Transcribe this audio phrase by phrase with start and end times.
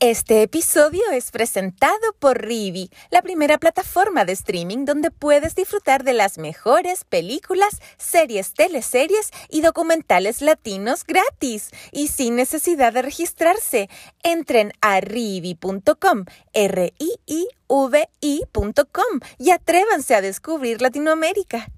[0.00, 6.12] Este episodio es presentado por Rivi, la primera plataforma de streaming donde puedes disfrutar de
[6.12, 13.90] las mejores películas, series, teleseries y documentales latinos gratis y sin necesidad de registrarse.
[14.22, 21.72] Entren a rivi.com, r i i v i.com y atrévanse a descubrir Latinoamérica.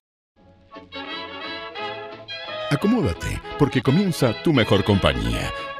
[2.70, 5.50] Acomódate, porque comienza tu mejor compañía.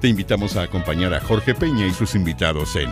[0.00, 2.90] te invitamos a acompañar a Jorge Peña y sus invitados en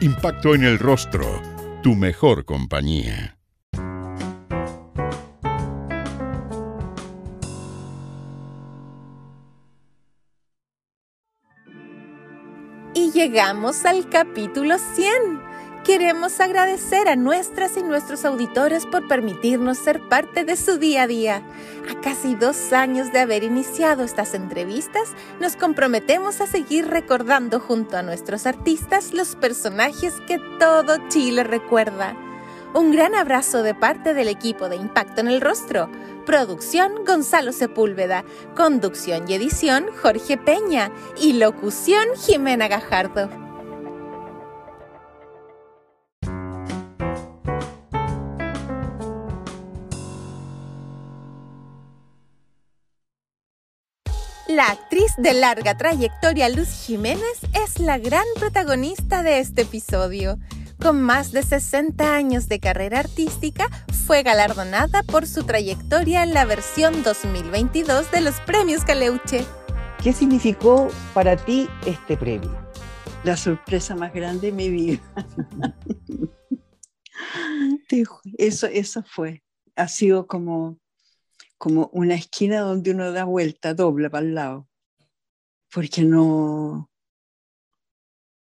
[0.00, 1.42] Impacto en el Rostro,
[1.82, 3.38] tu mejor compañía.
[12.94, 15.53] Y llegamos al capítulo 100
[15.84, 21.06] Queremos agradecer a nuestras y nuestros auditores por permitirnos ser parte de su día a
[21.06, 21.42] día.
[21.90, 27.98] A casi dos años de haber iniciado estas entrevistas, nos comprometemos a seguir recordando junto
[27.98, 32.16] a nuestros artistas los personajes que todo Chile recuerda.
[32.72, 35.90] Un gran abrazo de parte del equipo de Impacto en el Rostro.
[36.24, 38.24] Producción Gonzalo Sepúlveda.
[38.56, 40.90] Conducción y edición Jorge Peña.
[41.20, 43.43] Y locución Jimena Gajardo.
[54.54, 60.38] La actriz de larga trayectoria Luz Jiménez es la gran protagonista de este episodio.
[60.80, 63.66] Con más de 60 años de carrera artística,
[64.06, 69.44] fue galardonada por su trayectoria en la versión 2022 de los Premios Caleuche.
[70.00, 72.56] ¿Qué significó para ti este premio?
[73.24, 75.00] La sorpresa más grande de mi vida.
[78.38, 79.42] eso, eso fue.
[79.74, 80.78] Ha sido como
[81.58, 84.68] como una esquina donde uno da vuelta, dobla para el lado,
[85.72, 86.90] porque no,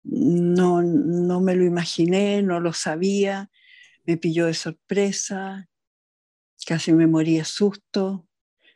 [0.02, 3.50] no, no me lo imaginé, no lo sabía,
[4.04, 5.68] me pilló de sorpresa,
[6.66, 8.26] casi me moría susto,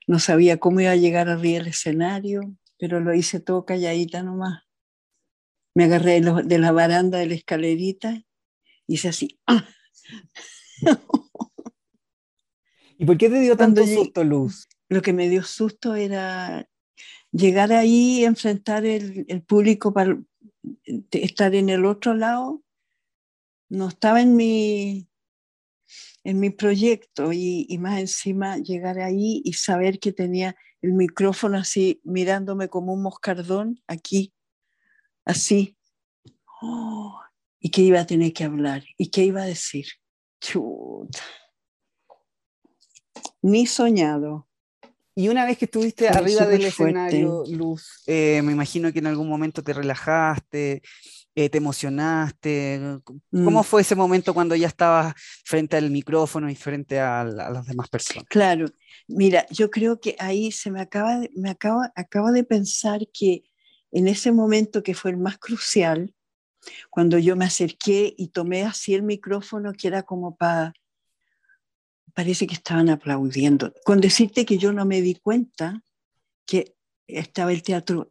[0.06, 4.62] no sabía cómo iba a llegar arriba del escenario, pero lo hice todo calladita nomás.
[5.74, 8.22] Me agarré de, la baranda de la escalerita,
[8.86, 9.40] hice así.
[12.98, 14.68] ¿Y por qué te dio tanto susto, Luz?
[14.88, 16.68] Lo que me dio susto era
[17.30, 20.18] llegar ahí, enfrentar el, el público para
[21.10, 22.62] estar en el otro lado.
[23.68, 25.08] No estaba en mi,
[26.24, 31.58] en mi proyecto y, y, más encima llegar ahí y saber que tenía el micrófono
[31.58, 34.32] así mirándome como un moscardón aquí,
[35.24, 35.76] así.
[36.62, 37.20] Oh,
[37.58, 39.86] y que iba a tener que hablar y qué iba a decir.
[40.40, 41.20] Chuta
[43.42, 44.46] ni soñado.
[45.18, 49.28] Y una vez que estuviste arriba del escenario, Luz, eh, me imagino que en algún
[49.28, 50.82] momento te relajaste,
[51.34, 52.98] eh, te emocionaste.
[53.30, 53.64] ¿Cómo mm.
[53.64, 55.14] fue ese momento cuando ya estabas
[55.44, 58.24] frente al micrófono y frente a, las demás personas?
[58.28, 58.66] Claro,
[59.08, 63.44] mira, yo creo que ahí se me acaba, de, me acaba, acaba de pensar que
[63.92, 66.14] en ese momento que fue el más crucial,
[66.90, 70.74] cuando yo me acerqué y tomé así el micrófono, que era como para
[72.16, 73.74] parece que estaban aplaudiendo.
[73.84, 75.84] Con decirte que yo no me di cuenta
[76.46, 76.74] que
[77.06, 78.10] estaba el teatro,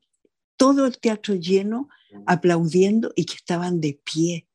[0.58, 1.90] todo el teatro lleno,
[2.28, 4.48] aplaudiendo y que estaban de pie.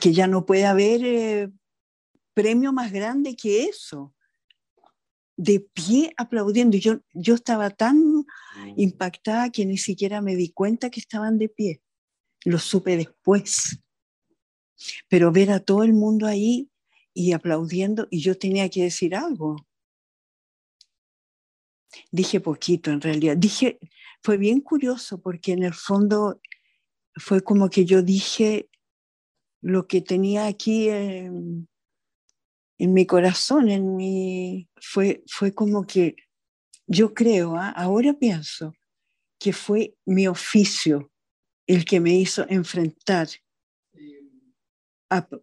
[0.00, 1.50] Que ya no puede haber eh,
[2.34, 4.12] premio más grande que eso.
[5.36, 6.78] De pie aplaudiendo.
[6.78, 8.26] Yo, yo estaba tan
[8.76, 11.80] impactada que ni siquiera me di cuenta que estaban de pie.
[12.44, 13.78] Lo supe después.
[15.08, 16.68] Pero ver a todo el mundo ahí
[17.14, 19.56] y aplaudiendo y yo tenía que decir algo.
[22.10, 23.36] Dije poquito en realidad.
[23.36, 23.78] Dije,
[24.22, 26.40] fue bien curioso porque en el fondo
[27.16, 28.68] fue como que yo dije
[29.60, 31.68] lo que tenía aquí en,
[32.78, 36.16] mi corazón, en mi, fue, fue como que
[36.86, 37.70] yo creo, ¿ah?
[37.70, 38.72] ahora pienso
[39.38, 41.10] que fue mi oficio
[41.66, 43.28] el que me hizo enfrentar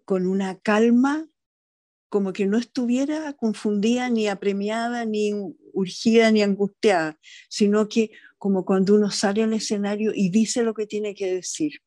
[0.05, 1.27] con una calma
[2.09, 5.31] como que no estuviera confundida, ni apremiada, ni
[5.73, 7.17] urgida, ni angustiada,
[7.49, 11.81] sino que como cuando uno sale al escenario y dice lo que tiene que decir.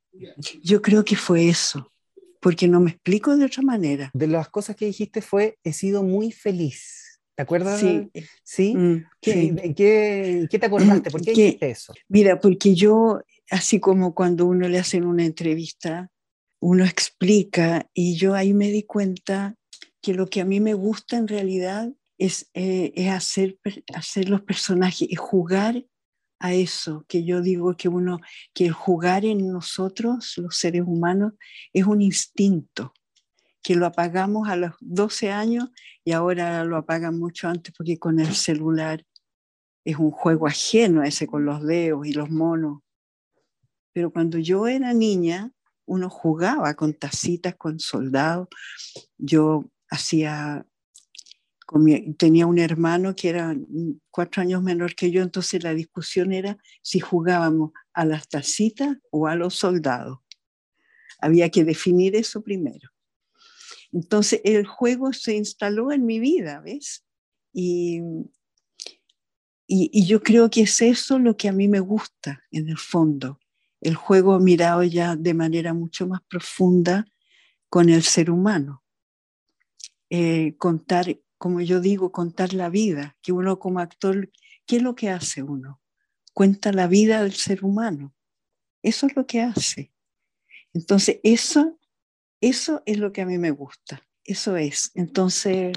[0.63, 1.93] Yo creo que fue eso.
[2.41, 4.11] porque no me explico de otra manera.
[4.15, 7.21] De las cosas que dijiste fue, he sido muy feliz.
[7.37, 7.79] ¿Te acuerdas?
[7.81, 8.11] Sí.
[8.43, 8.75] ¿Sí?
[8.75, 9.75] Mm, ¿Qué, sí.
[9.75, 11.11] qué, qué te acordaste?
[11.11, 11.93] ¿Por qué Que- dijiste eso?
[12.09, 13.21] Mira, porque yo,
[13.51, 16.11] así como cuando uno le hacen una entrevista,
[16.61, 19.55] uno explica y yo ahí me di cuenta
[20.01, 23.59] que lo que a mí me gusta en realidad es, eh, es hacer,
[23.95, 25.85] hacer los personajes y jugar
[26.39, 28.19] a eso, que yo digo que uno,
[28.55, 31.35] que el jugar en nosotros, los seres humanos,
[31.73, 32.95] es un instinto,
[33.63, 35.69] que lo apagamos a los 12 años
[36.03, 39.05] y ahora lo apagan mucho antes porque con el celular
[39.85, 42.81] es un juego ajeno ese con los dedos y los monos.
[43.93, 45.53] Pero cuando yo era niña,
[45.85, 48.49] uno jugaba con tacitas, con soldados.
[49.19, 50.67] Yo hacía,
[52.17, 53.57] tenía un hermano que era
[54.11, 59.27] cuatro años menor que yo, entonces la discusión era si jugábamos a las tacitas o
[59.27, 60.21] a los soldados.
[61.19, 62.91] Había que definir eso primero.
[63.93, 67.05] Entonces el juego se instaló en mi vida, ¿ves?
[67.53, 68.01] Y,
[69.67, 72.79] y, y yo creo que es eso lo que a mí me gusta en el
[72.79, 73.41] fondo,
[73.81, 77.07] el juego mirado ya de manera mucho más profunda
[77.69, 78.80] con el ser humano.
[80.11, 84.31] Eh, contar, como yo digo, contar la vida, que uno como actor,
[84.67, 85.81] ¿qué es lo que hace uno?
[86.35, 88.15] Cuenta la vida del ser humano.
[88.83, 89.93] Eso es lo que hace.
[90.73, 91.79] Entonces, eso,
[92.41, 94.03] eso es lo que a mí me gusta.
[94.25, 94.91] Eso es.
[94.95, 95.73] Entonces,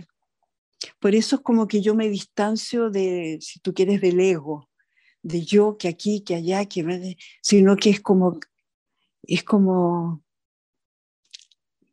[1.00, 4.70] por eso es como que yo me distancio de, si tú quieres, del ego,
[5.22, 8.40] de yo, que aquí, que allá, que sino que es como,
[9.24, 10.23] es como,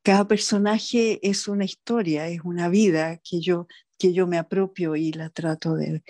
[0.03, 3.67] cada personaje es una historia, es una vida que yo,
[3.99, 6.03] que yo me apropio y la trato de,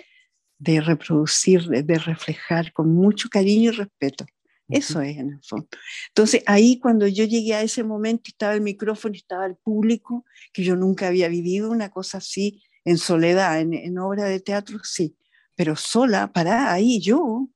[0.59, 4.25] de reproducir, de, de reflejar con mucho cariño y respeto.
[4.69, 5.67] Eso es en el fondo.
[6.07, 10.23] Entonces ahí cuando yo llegué a ese momento estaba el micrófono estaba el público,
[10.53, 14.79] que yo nunca había vivido una cosa así en soledad, en, en obra de teatro,
[14.83, 15.17] sí,
[15.55, 17.49] pero sola, parada ahí yo,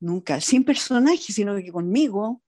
[0.00, 2.42] nunca, sin personaje, sino que conmigo,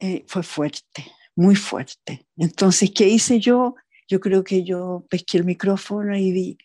[0.00, 2.26] eh, fue fuerte, muy fuerte.
[2.36, 3.74] Entonces, ¿qué hice yo?
[4.08, 6.58] Yo creo que yo pesqué el micrófono y di,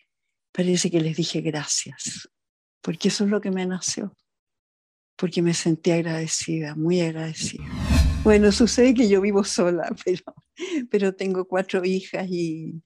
[0.52, 2.28] parece que les dije gracias,
[2.80, 4.16] porque eso es lo que me nació,
[5.16, 7.64] porque me sentí agradecida, muy agradecida.
[8.22, 10.22] Bueno, sucede que yo vivo sola, pero,
[10.90, 12.82] pero tengo cuatro hijas y,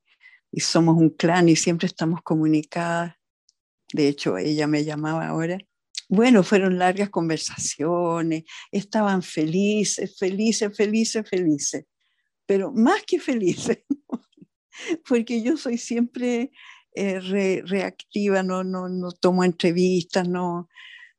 [0.50, 3.14] y somos un clan y siempre estamos comunicadas.
[3.92, 5.58] De hecho, ella me llamaba ahora.
[6.08, 11.84] Bueno, fueron largas conversaciones, estaban felices, felices, felices, felices,
[12.46, 13.80] pero más que felices,
[15.08, 16.50] porque yo soy siempre
[16.94, 20.68] eh, re, reactiva, no, no, no tomo entrevistas, no,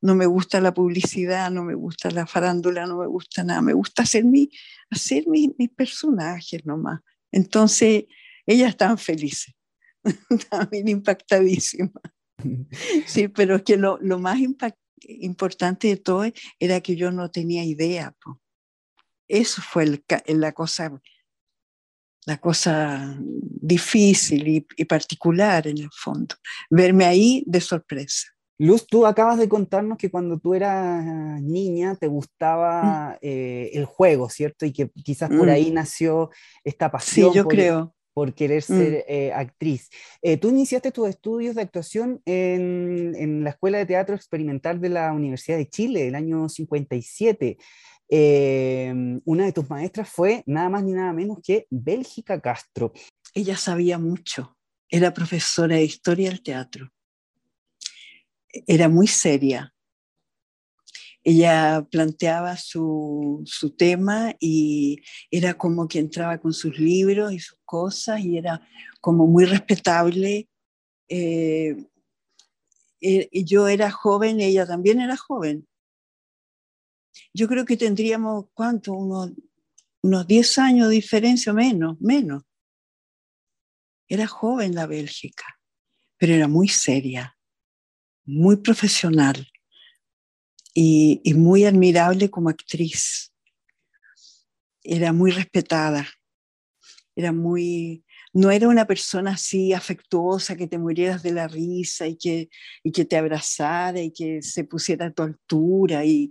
[0.02, 3.74] no me gusta la publicidad, no me gusta la farándula, no me gusta nada, me
[3.74, 4.50] gusta hacer, mi,
[4.90, 7.02] hacer mis, mis personajes nomás.
[7.32, 8.06] Entonces,
[8.48, 9.54] ellas estaban felices,
[10.72, 12.02] bien impactadísimas.
[13.06, 14.38] Sí, pero es que lo, lo más
[15.08, 16.24] importante de todo
[16.60, 18.16] era que yo no tenía idea.
[18.24, 18.40] Po.
[19.28, 21.00] Eso fue el, la cosa
[22.26, 26.36] la cosa difícil y, y, particular en el fondo,
[26.70, 28.28] verme ahí de sorpresa.
[28.60, 33.18] Luz, tú acabas de contarnos que cuando tú eras niña te gustaba mm.
[33.22, 34.66] eh, el juego, ¿cierto?
[34.66, 35.50] Y que quizás por mm.
[35.50, 36.30] ahí nació
[36.64, 37.32] esta pasión.
[37.32, 39.04] Sí, yo por, creo por querer ser mm.
[39.08, 39.90] eh, actriz.
[40.22, 44.90] Eh, tú iniciaste tus estudios de actuación en, en, la Escuela de Teatro Experimental de
[44.90, 47.58] la Universidad de Chile, el año 57.
[48.10, 52.92] Eh, una de tus maestras fue nada más ni nada menos que Bélgica Castro.
[53.34, 54.58] Ella sabía mucho,
[54.90, 56.90] era profesora de historia del teatro.
[58.68, 59.74] Era muy seria.
[61.30, 64.98] Ella planteaba su, su, tema y
[65.30, 68.68] era como que entraba con sus libros y sus cosas y era
[69.00, 70.50] como muy respetable.
[71.08, 71.86] Eh,
[73.02, 75.68] eh, yo era joven, ella también era joven.
[77.32, 78.94] Yo creo que tendríamos, ¿cuánto?
[78.94, 79.32] Unos,
[80.02, 82.42] unos 10 años de diferencia menos, menos.
[84.08, 85.46] Era joven la Bélgica,
[86.18, 87.38] pero era muy seria,
[88.26, 89.48] muy profesional
[90.74, 93.34] y, muy admirable como actriz.
[94.84, 96.08] Era muy respetada,
[97.16, 102.18] era muy, no era una persona así afectuosa que te murieras de la risa y
[102.18, 102.50] que,
[102.84, 106.06] y que te abrazara y que se pusiera a tu altura.
[106.06, 106.30] Y,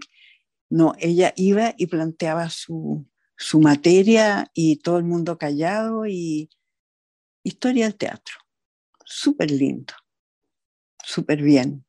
[0.70, 6.50] no, ella iba y planteaba su, su materia y todo el mundo callado y
[7.42, 8.36] historia del teatro.
[9.04, 9.94] Súper lindo,
[11.02, 11.87] súper bien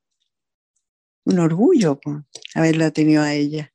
[1.29, 2.17] un orgullo pues,
[2.55, 3.71] haberla tenido a ella.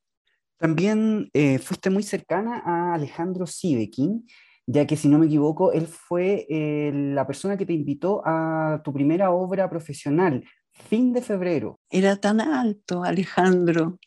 [0.59, 4.27] También eh, fuiste muy cercana a Alejandro Sidekin,
[4.67, 8.81] ya que si no me equivoco, él fue eh, la persona que te invitó a
[8.85, 11.81] tu primera obra profesional, Fin de Febrero.
[11.91, 13.99] Era tan alto, Alejandro,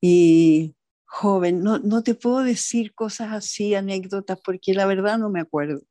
[0.00, 0.74] y
[1.04, 1.62] joven.
[1.62, 5.82] No, no te puedo decir cosas así, anécdotas, porque la verdad no me acuerdo.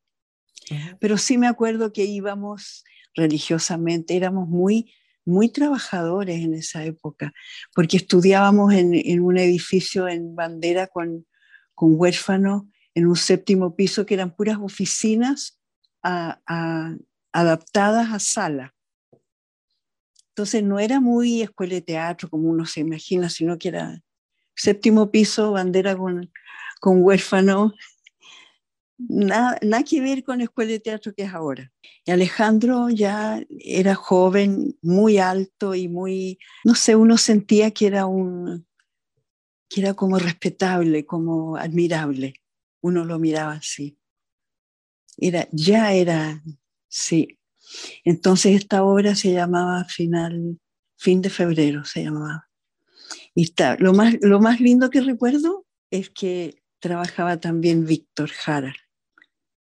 [0.99, 2.83] Pero sí me acuerdo que íbamos
[3.13, 4.93] religiosamente, éramos muy,
[5.31, 7.33] muy trabajadores en esa época,
[7.73, 11.25] porque estudiábamos en, un edificio en bandera con,
[11.73, 15.59] con huérfanos en un séptimo piso que eran puras oficinas
[17.31, 18.75] adaptadas a sala.
[20.29, 24.01] Entonces no era muy escuela de teatro como uno se imagina, sino que era
[24.55, 26.31] séptimo piso, bandera con,
[26.79, 27.73] con huérfano,
[29.09, 31.71] nada, que ver con escuela de teatro que es ahora.
[32.07, 38.65] Alejandro ya era joven, muy alto y muy, no sé, uno sentía que era un,
[39.69, 42.33] que era como respetable, como admirable
[42.81, 43.97] uno lo miraba así.
[45.17, 46.43] Era, ya era,
[46.87, 47.39] sí.
[48.03, 50.59] Entonces esta obra se llamaba Final,
[50.97, 52.49] Fin de Febrero, se llamaba.
[53.35, 58.75] Y está, lo, más, lo más lindo que recuerdo es que trabajaba también Víctor Jara.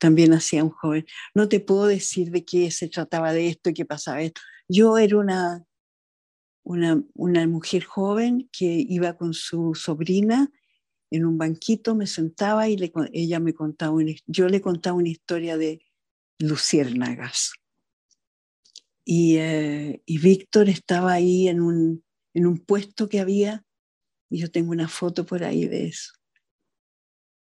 [0.05, 1.03] También hacía un joven.
[1.33, 4.39] No te puedo decir de qué se trataba de esto y qué pasaba esto.
[4.69, 5.65] Yo era una,
[6.63, 10.51] una, una mujer joven que iba con su sobrina
[11.09, 12.77] en un banquito, me sentaba y
[13.13, 13.97] ella me contaba,
[14.27, 15.83] yo le contaba una historia de
[16.38, 17.53] luciérnagas.
[19.03, 23.65] Y, eh, y Víctor estaba ahí en un, en un puesto que había,
[24.29, 26.13] y yo tengo una foto por ahí de eso.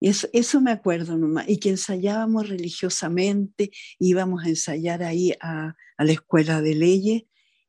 [0.02, 6.62] Eso, me acuerdo nomás, y que ensayábamos religiosamente, íbamos a ensayar ahí a, la escuela
[6.62, 7.24] de leyes,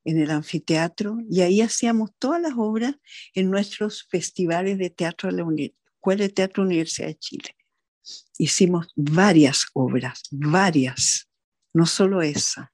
[0.05, 2.95] en el anfiteatro, y ahí hacíamos todas las obras
[3.35, 5.47] en nuestros festivales de teatro de la
[5.97, 7.57] Escuela de Teatro Universidad de Chile.
[8.39, 11.29] Hicimos varias obras, varias,
[11.75, 12.73] no solo esa.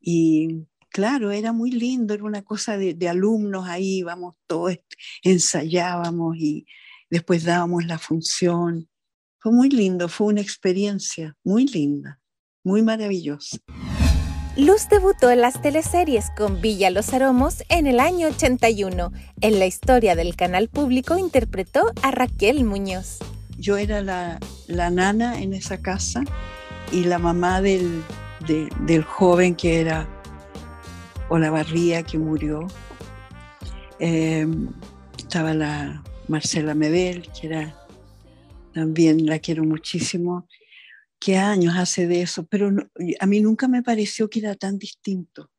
[0.00, 4.78] Y claro, era muy lindo, era una cosa de, alumnos ahí, íbamos todos,
[5.22, 6.66] ensayábamos y
[7.12, 8.88] después dábamos la función.
[9.38, 12.18] Fue muy lindo, fue una experiencia muy linda,
[12.64, 13.58] muy maravillosa.
[14.56, 19.12] Luz debutó en las teleseries con Villa Los Aromos en el año 81.
[19.42, 23.18] En la historia del canal público interpretó a Raquel Muñoz.
[23.58, 24.38] Yo era la,
[24.68, 26.22] nana en esa casa
[26.92, 28.02] y la mamá del,
[28.86, 30.08] del joven que era
[31.28, 32.68] Olavarría, que murió.
[33.98, 34.70] Em,
[35.18, 36.02] estaba la
[36.32, 37.78] Marcela Medel, que era
[38.72, 40.48] también la quiero muchísimo.
[41.20, 42.70] Qué años hace de eso, pero
[43.20, 45.50] a mí nunca me pareció que era tan distinto.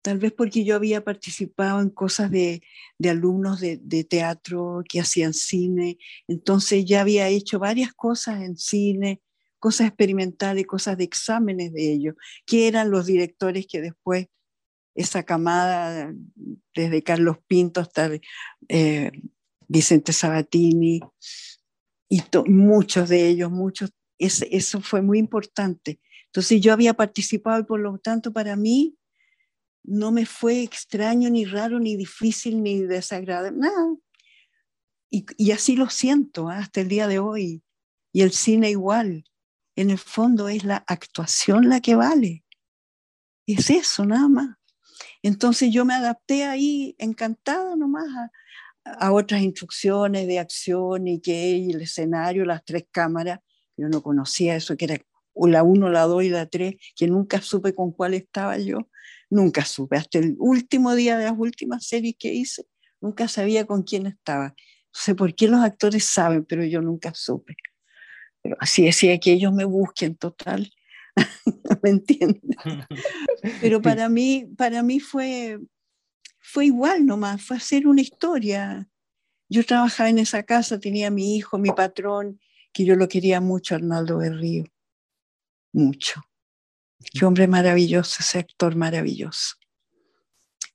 [0.00, 2.62] Tal vez porque yo había participado en cosas de,
[3.04, 9.20] alumnos de, teatro que hacían cine, entonces ya había hecho varias cosas en cine,
[9.58, 12.14] cosas experimentales, cosas de exámenes de ellos,
[12.46, 14.28] que eran los directores que después
[14.94, 16.14] esa camada,
[16.74, 18.10] desde Carlos Pinto hasta
[18.68, 19.10] eh,
[19.68, 21.00] Vicente Sabatini,
[22.08, 26.00] y muchos de ellos, muchos eso fue muy importante.
[26.26, 28.96] Entonces yo había participado y por lo tanto para mí
[29.84, 33.96] no me fue extraño, ni raro, ni difícil, ni desagradable, nada.
[35.10, 36.58] Y, así lo siento ¿ah?
[36.58, 37.62] hasta el día de hoy.
[38.12, 39.24] Y el cine igual.
[39.74, 42.44] En el fondo es la actuación la que vale.
[43.46, 44.56] Es eso, nada más.
[45.22, 48.30] Entonces yo me adapté ahí encantada nomás a,
[48.98, 53.40] a otras instrucciones de acción y que el escenario, las tres cámaras,
[53.76, 54.98] yo no conocía eso, que era
[55.34, 58.88] la 1, la 2 y la 3, que nunca supe con cuál estaba yo,
[59.30, 59.96] nunca supe.
[59.96, 62.64] Hasta el último día de las últimas series que hice,
[63.00, 64.48] nunca sabía con quién estaba.
[64.48, 67.54] No sé por qué los actores saben, pero yo nunca supe.
[68.42, 70.70] Pero así decía que ellos me busquen total.
[71.82, 72.40] ¿Me entienden?
[73.60, 75.58] Pero para mí, para mí fue,
[76.50, 78.88] fue igual nomás, fue hacer una historia.
[79.50, 82.40] Yo trabajaba en esa casa, tenía mi hijo, mi patrón,
[82.72, 84.64] que yo lo quería mucho, Arnaldo Berrío,
[85.72, 86.22] mucho.
[87.12, 89.56] Qué hombre maravilloso, ese actor maravilloso.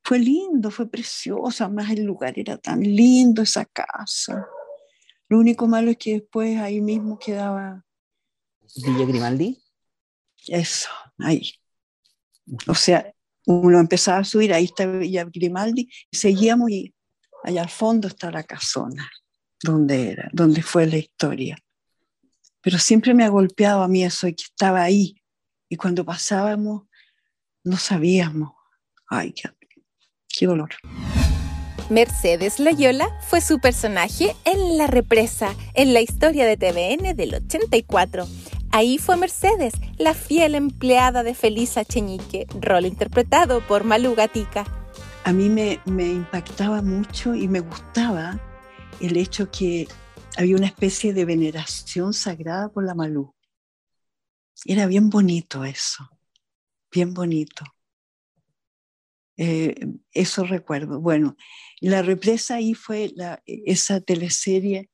[0.04, 4.48] Fue lindo, fue precioso, además el lugar era tan lindo, esa casa.
[5.28, 7.84] Lo único malo es que después ahí mismo quedaba...
[8.76, 9.60] Villa Grimaldi.
[10.48, 11.54] Eso, ahí.
[12.68, 13.13] O sea,
[13.46, 16.94] uno empezaba a subir, ahí está Villa Grimaldi, y seguíamos y
[17.44, 19.10] allá al fondo está la casona,
[19.62, 21.58] donde era, donde fue la historia
[22.64, 25.22] pero siempre me ha golpeado a mí eso que estaba ahí.
[25.70, 26.84] Y cuando pasábamos,
[27.64, 28.54] no sabíamos.
[29.10, 29.50] Ay, qué,
[30.30, 30.70] qué dolor.
[31.90, 38.26] Mercedes Loyola fue su personaje en La Represa, en la historia de TVN del 84.
[38.76, 44.66] Ahí fue Mercedes, la fiel empleada de Felisa Cheñique, rol interpretado por Malú Gatica.
[45.26, 48.42] A mí me, me impactaba mucho y me gustaba
[49.00, 49.88] el hecho que
[50.38, 53.36] había una especie de veneración sagrada por la Malú.
[54.66, 56.10] Era bien bonito eso,
[56.92, 57.64] bien bonito.
[59.38, 59.76] Eh,
[60.14, 61.00] eso recuerdo.
[61.00, 61.38] Bueno,
[61.80, 64.90] la represa ahí fue la, esa teleserie.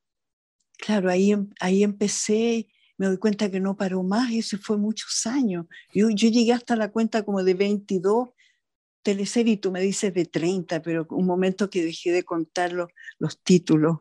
[0.78, 2.68] Claro, ahí, em, ahí empecé,
[3.00, 5.65] me doy cuenta que no paró más, y eso fue muchos años.
[5.94, 8.29] Yo, yo llegué hasta la cuenta como de 22
[9.01, 12.89] teleseries y tú me dices de 30, pero un momento que dejé de contar los,
[13.18, 13.98] los títulos.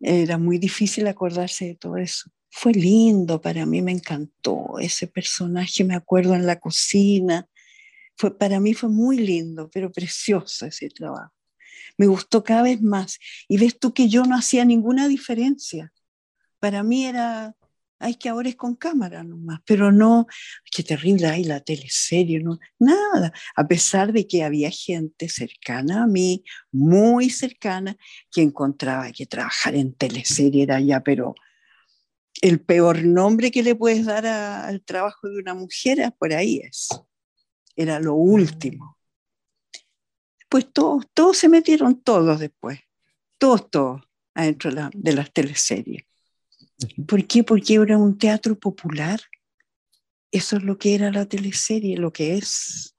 [0.00, 2.30] Era muy difícil acordarse de todo eso.
[2.48, 7.48] Fue lindo para mí, me encantó ese personaje, me acuerdo en la cocina,
[8.38, 11.32] para mí fue muy lindo, pero precioso ese trabajo.
[11.96, 13.18] Me gustó cada vez más.
[13.48, 15.92] Y ves tú que yo no hacía ninguna diferencia.
[16.58, 17.56] Para mí era,
[18.00, 20.26] ay, que ahora es con cámara nomás, pero no,
[20.70, 23.32] qué terrible, ay, la teleserie, no, nada.
[23.54, 26.42] A pesar de que había gente cercana a mí,
[26.72, 27.96] muy cercana,
[28.32, 31.34] que encontraba que trabajar en teleserie era ya, pero
[32.42, 36.88] el peor nombre que le puedes dar al trabajo de una mujer, por ahí es
[37.76, 38.98] era lo último.
[40.48, 42.80] Pues todos, todos se metieron todos después,
[43.38, 44.02] todos, todos,
[44.34, 46.04] adentro de, las teleseries.
[47.06, 47.44] ¿Por qué?
[47.44, 49.20] Porque era un teatro popular.
[50.30, 52.94] Eso es lo que era la teleserie, lo que es.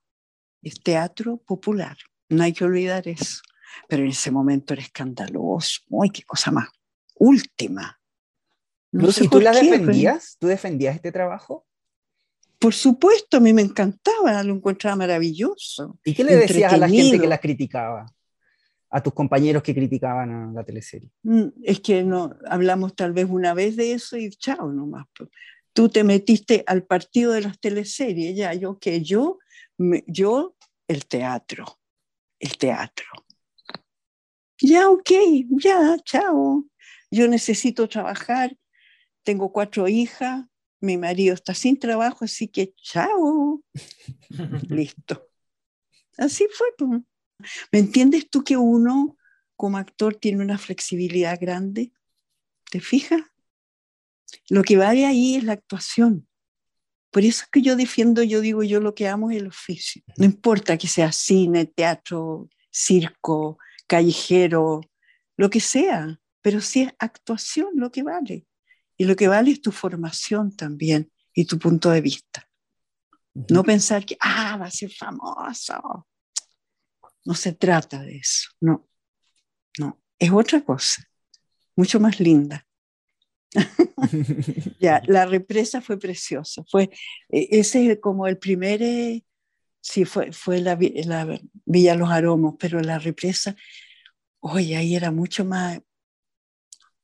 [0.61, 1.97] Es teatro popular.
[2.29, 3.41] No hay que olvidar eso.
[3.87, 5.81] Pero en ese momento era escandaloso.
[5.89, 6.69] ¡Uy, qué cosa más!
[7.15, 7.99] Última.
[8.91, 10.37] No sé ¿tú la defendías?
[10.39, 11.65] ¿Tú defendías este trabajo?
[12.59, 15.99] Por supuesto, a mí me encantaba, lo encontraba maravilloso.
[16.03, 18.05] ¿Y qué le decías a la gente que la criticaba?
[18.91, 21.09] A tus compañeros que criticaban a la teleserie.
[21.23, 25.05] Mm, es que no, hablamos tal vez una vez de eso y chao nomás.
[25.73, 29.39] Tú te metiste al partido de las teleseries, ya, yo que yo,
[30.07, 30.55] yo,
[30.87, 31.79] el teatro,
[32.39, 33.05] el teatro.
[34.59, 35.09] Ya, ok,
[35.63, 36.65] ya, chao.
[37.09, 38.55] Yo necesito trabajar,
[39.23, 40.45] tengo cuatro hijas,
[40.81, 43.63] mi marido está sin trabajo, así que chao.
[44.69, 45.29] Listo.
[46.17, 47.01] Así fue.
[47.71, 49.17] ¿Me entiendes tú que uno
[49.55, 51.91] como actor tiene una flexibilidad grande?
[52.69, 53.21] ¿Te fijas?
[54.49, 56.27] Lo que vale ahí es la actuación.
[57.11, 60.01] Por eso es que yo defiendo, yo digo, yo lo que amo es el oficio.
[60.17, 64.81] No importa que sea cine, teatro, circo, callejero,
[65.35, 68.47] lo que sea, pero si es actuación lo que vale.
[68.97, 72.47] Y lo que vale es tu formación también y tu punto de vista.
[73.33, 76.07] No pensar que, ah, va a ser famoso.
[77.25, 78.87] No se trata de eso, no,
[79.79, 81.03] no, es otra cosa,
[81.75, 82.65] mucho más linda.
[84.79, 86.89] ya, la represa fue preciosa, fue,
[87.29, 89.23] e, ese es como el primer, eh,
[89.81, 93.55] sí, fue, fue la, la Villa Los Aromos, pero la represa,
[94.39, 95.81] oye, ahí era mucho más,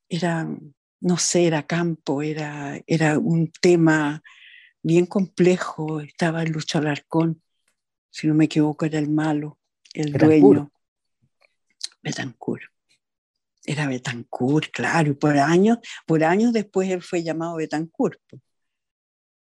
[0.09, 0.47] era
[0.99, 4.23] no sé, era campo, era, era un tema
[4.81, 6.01] bien complejo.
[6.01, 7.41] Estaba el Lucho Alarcón,
[8.09, 9.56] si no me equivoco, era el malo,
[10.01, 10.71] el dueño.
[12.01, 12.63] Betancourt.
[13.65, 18.19] Era Betancourt, claro, y por años, por años después él fue llamado Betancourt.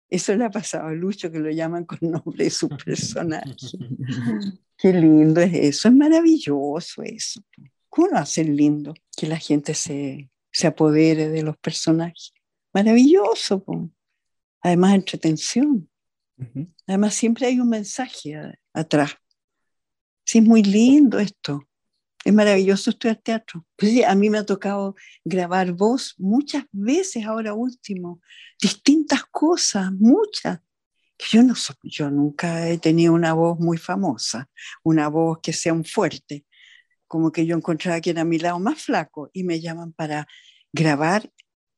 [0.10, 3.56] Eso le ha pasado a Lucho, que lo llaman con nombre de su personaje.
[4.78, 7.42] Qué lindo es eso, es maravilloso eso.
[7.90, 8.94] ¿Cómo lo hacen lindo?
[9.16, 12.34] Que la gente se, se apodere de los personajes.
[12.74, 13.64] Maravilloso,
[14.62, 15.90] además entretención.
[16.86, 18.40] Además siempre hay un mensaje
[18.74, 19.16] atrás.
[20.28, 21.64] Sí, es muy lindo esto.
[22.26, 23.66] Es maravilloso estudiar teatro.
[23.78, 28.20] Pues a mí me ha tocado grabar voz muchas veces ahora último,
[28.62, 30.60] distintas cosas, muchas.
[31.32, 34.50] Yo, no yo nunca he tenido una voz muy famosa,
[34.84, 36.46] una voz que sea un fuerte
[37.08, 40.28] como que yo encontraba que era mi lado más flaco y me llaman para
[40.74, 41.32] grabar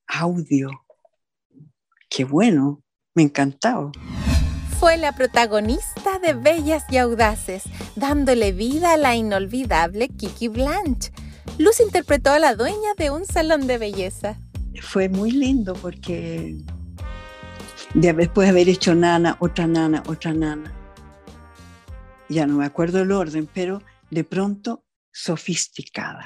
[0.08, 0.72] audio.
[2.10, 2.84] Qué bueno,
[3.14, 3.92] me encantaba.
[4.80, 7.64] Fue la protagonista de Bellas y Audaces,
[7.98, 11.12] dándole vida a la inolvidable Kiki Blanche.
[11.58, 14.40] Luz interpretó a la dueña de un salón de belleza.
[14.82, 16.56] Fue muy lindo porque
[17.94, 20.74] después de haber hecho nana, otra nana, otra nana,
[22.30, 26.26] ya no me acuerdo el orden, pero de pronto sofisticada.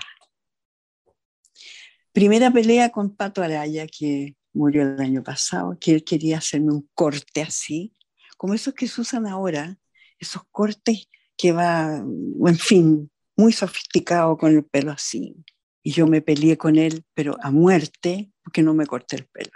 [2.11, 6.87] Primera pelea con Pato Araya, que murió el año pasado, que él quería hacerme un
[6.93, 7.95] corte así,
[8.35, 9.77] como esos que se usan ahora,
[10.19, 15.35] esos cortes que va, en fin, muy sofisticado con el pelo así.
[15.81, 19.51] Y yo me peleé con él, pero a muerte, porque no me corté el pelo.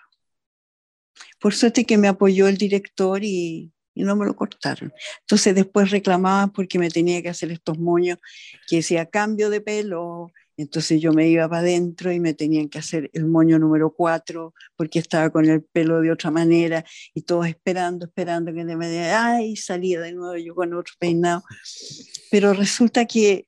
[1.39, 4.93] Por suerte que me apoyó el director y, y no me lo cortaron.
[5.21, 8.19] Entonces después reclamaban porque me tenía que hacer estos moños
[8.67, 10.31] que decía cambio de pelo.
[10.57, 14.53] Entonces yo me iba para adentro y me tenían que hacer el moño número cuatro
[14.75, 19.35] porque estaba con el pelo de otra manera y todos esperando, esperando que me diera,
[19.35, 21.43] ay, salía de nuevo yo con otro peinado.
[22.31, 23.47] Pero resulta que,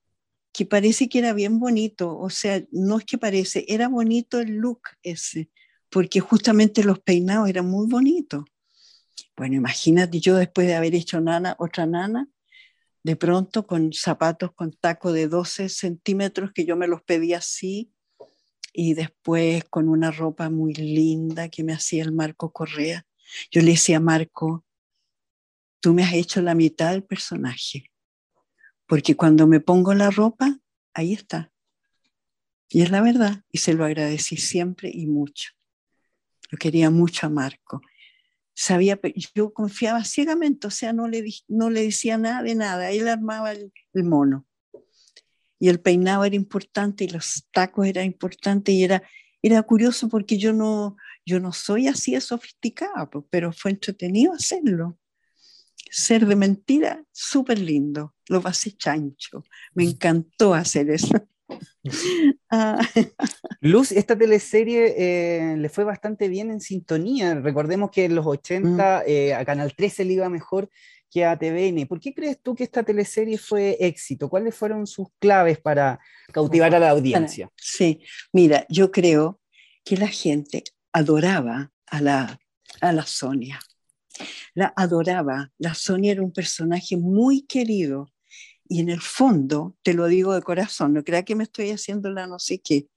[0.54, 4.58] que parece que era bien bonito, o sea, no es que parece, era bonito el
[4.58, 5.50] look ese
[5.89, 8.43] porque justamente los peinados eran muy bonitos.
[9.36, 12.28] Bueno, imagínate yo después de haber hecho nana, otra nana,
[13.03, 17.93] de pronto con zapatos con taco de 12 centímetros que yo me los pedí así
[18.73, 23.05] y después con una ropa muy linda que me hacía el Marco Correa.
[23.51, 24.65] Yo le decía a Marco,
[25.79, 27.91] tú me has hecho la mitad del personaje,
[28.85, 30.59] porque cuando me pongo la ropa,
[30.93, 31.51] ahí está.
[32.69, 35.51] Y es la verdad, y se lo agradecí siempre y mucho.
[36.51, 37.81] Yo quería mucho a Marco.
[38.62, 39.00] Sabía,
[39.34, 42.91] yo confiaba ciegamente, o sea, no le, no le decía nada de nada.
[42.91, 43.72] Él armaba el,
[44.04, 44.45] mono.
[45.60, 49.02] Y el peinado era importante y los tacos eran importantes y era,
[49.41, 55.00] era curioso porque yo no, yo no soy así de sofisticada, pero fue entretenido hacerlo.
[55.89, 58.13] Ser de mentira, súper lindo.
[58.28, 59.45] Lo pasé chancho.
[59.74, 61.15] Me encantó hacer eso.
[62.52, 62.80] Ah.
[63.62, 67.36] Luz, esta teleserie eh, le fue bastante bien en sintonía.
[67.36, 69.10] Recordemos que en los 80 mm.
[69.10, 70.69] eh, a Canal 13 le iba mejor
[71.10, 71.88] que a TVN.
[71.88, 74.30] ¿Por qué crees tú que esta teleserie fue éxito?
[74.30, 76.00] ¿Cuáles fueron sus claves para
[76.32, 77.50] cautivar a la audiencia?
[77.56, 79.39] Sí, mira, yo creo
[79.84, 82.39] que la gente adoraba a la,
[82.82, 83.60] a la Sonia.
[84.54, 85.52] La adoraba.
[85.58, 88.12] La Sonia era un personaje muy querido
[88.69, 92.12] y en el fondo, te lo digo de corazón, no crea que me estoy haciendo
[92.12, 92.88] la no sé qué,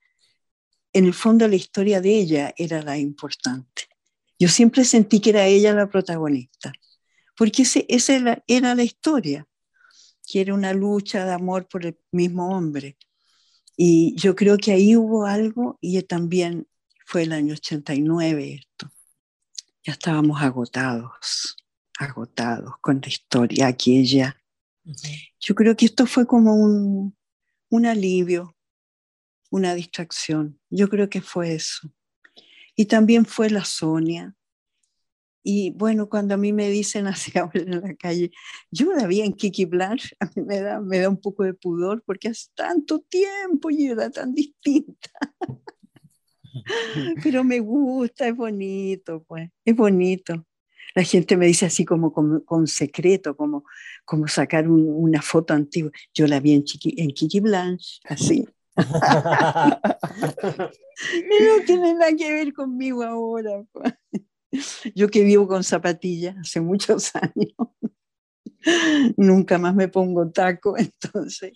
[0.93, 3.89] en el fondo la historia de ella era la importante.
[4.39, 6.73] Yo siempre sentí que era ella la protagonista,
[7.37, 9.49] porque ese, esa era, era la historia,
[10.31, 12.99] que era una lucha de amor por el mismo hombre.
[13.75, 16.69] Y yo creo que ahí hubo algo y también
[17.07, 18.93] fue el año 89 esto.
[19.83, 21.57] Ya estábamos agotados,
[21.99, 24.37] agotados con la historia aquella
[25.41, 27.17] yo creo que esto fue como un,
[27.71, 28.57] un alivio,
[29.51, 30.61] una distracción.
[30.71, 31.93] Yo creo que fue eso.
[32.75, 34.35] Y también fue la Sonia.
[35.45, 38.31] Y bueno, cuando a mí me dicen así ahora en la calle,
[38.71, 41.55] yo la vi en Kiki Blanche, a mí me da, me da un poco de
[41.55, 45.11] pudor porque hace tanto tiempo y era tan distinta.
[47.23, 50.47] Pero me gusta, es bonito, pues, es bonito
[50.95, 53.65] la gente me dice así como con, secreto, como,
[54.05, 55.91] como sacar una foto antigua.
[56.15, 56.65] Yo la vi en,
[56.97, 58.47] en Kiki Blanche, así.
[58.77, 58.85] no
[61.67, 63.65] tiene nada que ver conmigo ahora.
[63.73, 63.95] Pues.
[64.95, 67.55] Yo que vivo con zapatillas hace muchos años.
[69.17, 71.53] Nunca más me pongo taco, entonces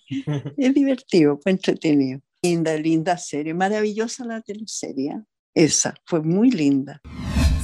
[0.57, 2.19] es divertido, fue entretenido.
[2.41, 5.21] Linda, linda serie, maravillosa la teleserie.
[5.53, 7.01] Esa fue muy linda.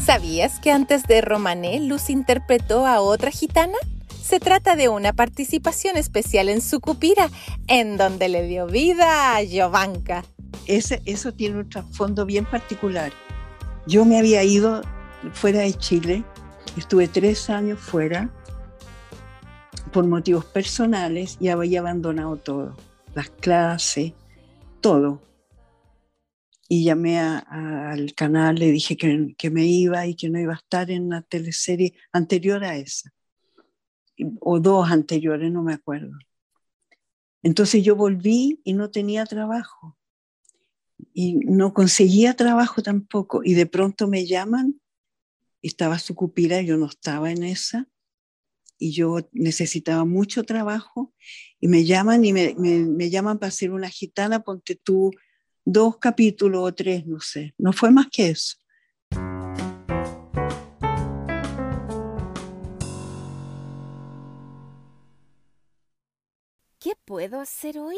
[0.06, 3.78] ¿Sabías que antes de Romané, Luz interpretó a otra gitana?
[4.22, 7.30] Se trata de una participación especial en su cupira,
[7.68, 9.42] en donde le dio vida a.
[10.66, 13.14] Ese, eso tiene un trasfondo bien particular.
[13.88, 14.82] Yo me había ido
[15.32, 16.26] fuera de Chile,
[16.76, 18.30] estuve tres años fuera
[19.94, 22.76] por motivos personales y había abandonado todo,
[23.16, 24.12] las clases,
[24.82, 25.22] todo
[26.74, 30.58] y llamé al canal, le dije que, que, me iba y que no iba a
[30.58, 33.14] estar en la teleserie anterior a esa,
[34.40, 36.18] o dos anteriores, no me acuerdo.
[37.44, 40.00] Entonces yo volví y no tenía trabajo,
[41.14, 44.82] y no conseguía trabajo tampoco, y de pronto me llaman,
[45.62, 47.88] estaba su cupira, yo no estaba en esa,
[48.80, 51.14] y yo necesitaba mucho trabajo,
[51.60, 55.12] y me llaman y me, me, me llaman para hacer una gitana, ponte tú
[55.66, 57.54] dos capítulos o tres, no sé.
[57.58, 58.58] No fue más que eso.
[66.80, 67.98] ¿Qué puedo hacer hoy?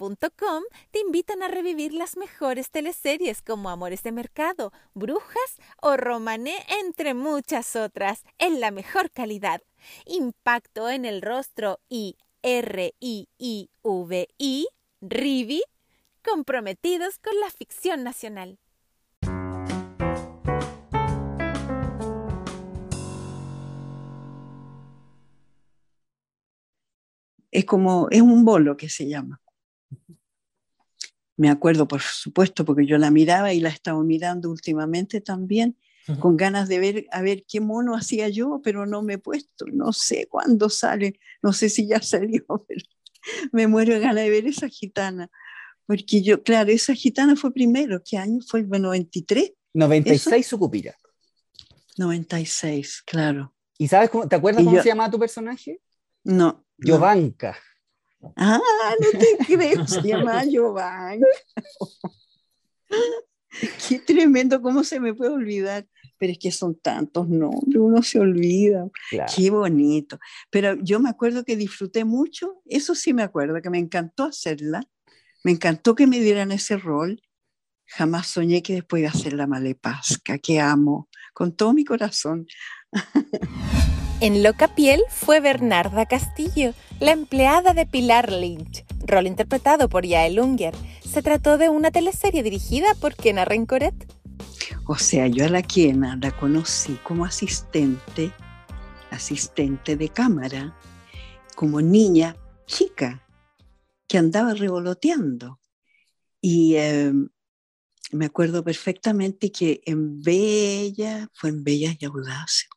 [0.00, 6.54] R-I-I-V-I.com te invitan a revivir las mejores teleseries como Amores de Mercado, Brujas o Romané,
[6.82, 9.62] entre muchas otras, en la mejor calidad.
[10.06, 13.28] Impacto en el rostro y R-I-I-V-I,
[15.02, 15.62] Rivi,
[16.22, 18.58] comprometidos con la ficción nacional.
[27.52, 29.40] es como, es un bolo que se llama.
[31.40, 35.74] Me acuerdo, por supuesto, porque yo la miraba y la estaba mirando últimamente también,
[36.18, 39.64] con ganas de ver a ver qué mono hacía yo, pero no me he puesto,
[39.72, 42.82] no sé cuándo sale, no sé si ya salió, pero
[43.52, 45.30] me muero de ganas de ver esa gitana.
[45.86, 48.60] Porque yo, claro, esa gitana fue primero, ¿qué año fue?
[48.60, 49.54] ¿El 93?
[49.72, 50.94] 96 Sucupira.
[51.96, 53.54] 96, claro.
[53.78, 55.80] ¿Y sabes cómo, te acuerdas cómo se llamaba tu personaje?
[56.22, 56.66] No.
[56.78, 57.56] Jovanka.
[58.36, 58.60] Ah,
[59.00, 61.26] no te creo, se llama Jovanka.
[63.88, 65.86] Qué tremendo, ¿cómo se me puede olvidar?
[66.18, 68.88] Pero es que son tantos nombres, uno se olvida.
[69.34, 70.18] Qué bonito.
[70.50, 74.82] Pero yo me acuerdo que disfruté mucho, eso sí me acuerdo, que me encantó hacerla,
[75.42, 77.20] me encantó que me dieran ese rol.
[77.86, 82.46] Jamás soñé que después iba a ser la malepasca, que amo con todo mi corazón.
[84.20, 90.38] En Loca Piel fue Bernarda Castillo, la empleada de Pilar Lynch, rol interpretado por Yael
[90.38, 90.74] Unger.
[91.02, 93.94] Se trató de una teleserie dirigida por Kena Rencoret.
[94.86, 98.30] O sea, yo a la Kena la conocí como asistente,
[99.10, 100.76] asistente de cámara,
[101.56, 103.26] como niña chica
[104.06, 105.60] que andaba revoloteando.
[106.42, 107.30] Y em,
[108.12, 112.68] me acuerdo perfectamente que en Bella, fue en Bella y Audaces,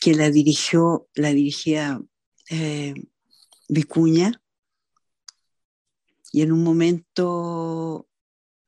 [0.00, 2.00] que la dirigió, la dirigía
[2.50, 2.94] eh,
[3.68, 4.42] Vicuña,
[6.32, 8.08] y en un momento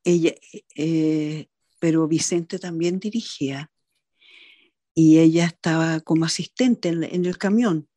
[0.04, 0.34] ella,
[0.74, 3.70] eh, pero Vicente también dirigía,
[4.94, 7.88] y ella estaba como asistente en, en, el camión,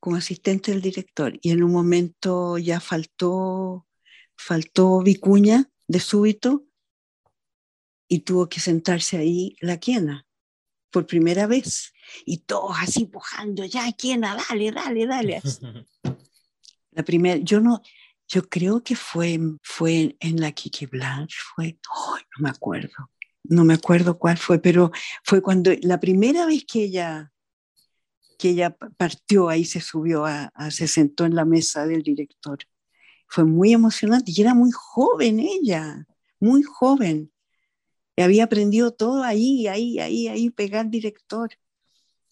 [0.00, 3.86] como asistente del director, y en un momento ya faltó,
[4.36, 6.66] faltó Vicuña de súbito,
[8.08, 10.25] y tuvo que sentarse ahí la quiena
[10.96, 11.92] por primera vez.
[12.24, 14.22] Y todos así pujando, ya, ¿quién?
[14.22, 15.42] Dale, dale, dale.
[16.92, 17.82] La primera, yo no,
[18.26, 23.10] yo creo que fue, fue en la Kiki Blanche, fue, no me acuerdo,
[23.44, 24.90] no me acuerdo cuál fue, pero
[25.22, 27.30] fue cuando, la primera vez que ella,
[28.38, 32.60] que ella partió, ahí se subió, a, se sentó en la mesa del director.
[33.28, 36.06] Fue muy emocionante y era muy joven ella,
[36.40, 37.30] muy joven
[38.22, 41.50] había aprendido todo ahí, ahí, ahí, ahí, pegar director.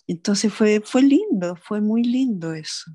[0.06, 2.90] Entonces fue, fue lindo, fue muy lindo eso.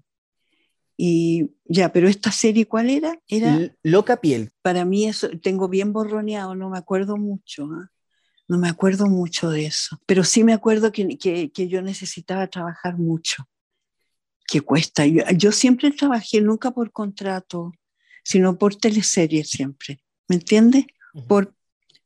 [0.98, 3.18] Y ya, pero esta serie, ¿cuál era?
[3.28, 4.52] Era Loca Piel.
[4.62, 7.70] Para mí eso tengo bien borroneado, no me acuerdo mucho.
[7.72, 7.90] ¿ah?
[8.50, 10.02] No me acuerdo mucho de eso.
[10.06, 13.48] Pero sí me acuerdo que, que, que yo necesitaba trabajar mucho.
[14.46, 15.06] Que cuesta.
[15.06, 17.72] Yo, yo, siempre trabajé, nunca por contrato,
[18.24, 20.04] sino por teleserie siempre.
[20.28, 20.86] ¿Me entiendes?
[21.28, 21.56] Por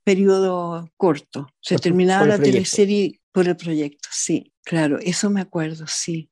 [0.03, 1.47] periodo corto.
[1.61, 6.29] Se terminaba la teleserie por el proyecto, sí, claro, eso me acuerdo, sí.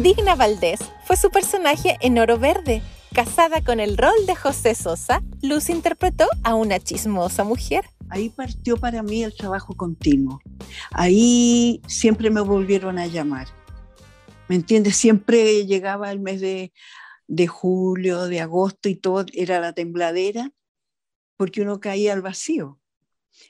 [0.00, 2.82] Digna Valdés fue su personaje en Oro Verde.
[3.12, 7.84] Casada con el rol de José Sosa, Luz interpretó a una chismosa mujer.
[8.08, 10.40] Ahí partió para mí el trabajo continuo.
[10.92, 13.48] Ahí siempre me volvieron a llamar.
[14.48, 14.96] ¿Me entiendes?
[14.96, 16.72] Siempre llegaba el mes de,
[17.26, 20.50] de julio, de agosto y todo era la tembladera
[21.36, 22.78] porque uno caía al vacío.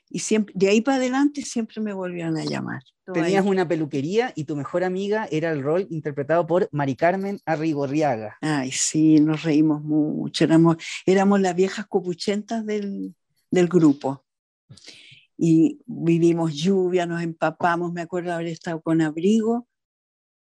[0.09, 2.83] Y siempre, de ahí para adelante siempre me volvieron a llamar.
[3.13, 8.39] Tenías una peluquería y tu mejor amiga era el rol interpretado por Mari Carmen Arrigorriaga.
[8.41, 10.45] Ay, sí, nos reímos mucho.
[10.45, 13.15] Éramos, éramos las viejas copuchentas del,
[13.51, 14.25] del grupo.
[15.37, 17.93] Y vivimos lluvia, nos empapamos.
[17.93, 19.67] Me acuerdo haber estado con abrigo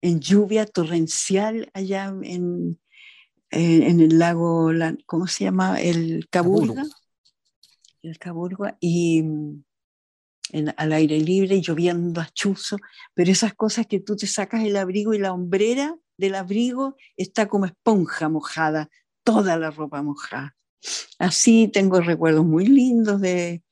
[0.00, 2.78] en lluvia torrencial allá en,
[3.50, 4.70] en, el lago,
[5.04, 5.80] ¿cómo se llama?
[5.80, 6.84] El Caburga
[8.08, 9.64] el Caburgua y mm,
[10.76, 12.78] al aire libre, lloviendo a chuzo,
[13.14, 17.48] pero esas cosas que tú te sacas el abrigo y la hombrera del abrigo está
[17.48, 18.88] como esponja mojada,
[19.24, 20.56] toda la ropa mojada.
[21.18, 23.62] Así tengo recuerdos muy lindos de,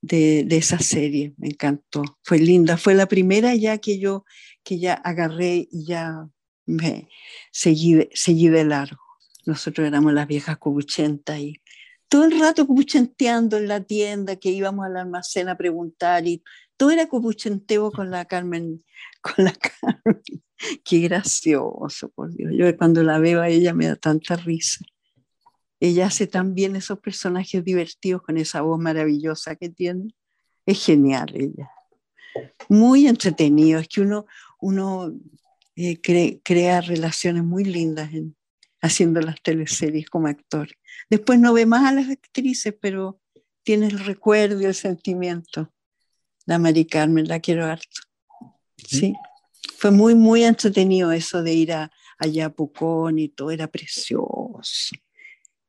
[0.00, 4.24] de, esa serie, me encantó, fue linda, fue la primera ya que yo
[4.62, 6.28] que ya agarré y ya
[6.66, 7.08] me
[7.50, 9.00] seguí, seguí de largo.
[9.46, 11.62] Nosotros éramos las viejas cubuchentas y
[12.08, 16.42] todo el rato cupuchenteando en la tienda, que íbamos al almacén a preguntar y
[16.76, 18.84] todo era cupuchenteo con la Carmen,
[19.20, 20.22] con la Carmen.
[20.84, 22.52] Qué gracioso, por Dios.
[22.56, 24.84] Yo cuando la veo a ella me da tanta risa.
[25.80, 30.14] Ella hace tan bien esos personajes divertidos con esa voz maravillosa que tiene.
[30.66, 31.70] Es genial ella.
[32.68, 33.78] Muy entretenido.
[33.78, 34.26] Es que uno,
[34.60, 35.12] uno
[35.76, 36.00] eh,
[36.42, 38.36] crea relaciones muy lindas en,
[38.80, 40.68] haciendo las teleseries como actor.
[41.10, 43.20] Después no ve más a las actrices, pero
[43.62, 45.72] tiene el recuerdo y el sentimiento.
[46.46, 48.00] La Mari Carmen, la quiero harto.
[48.76, 49.14] Sí.
[49.76, 54.96] Fue muy, muy entretenido eso de ir a, allá a Pucón y todo, era precioso.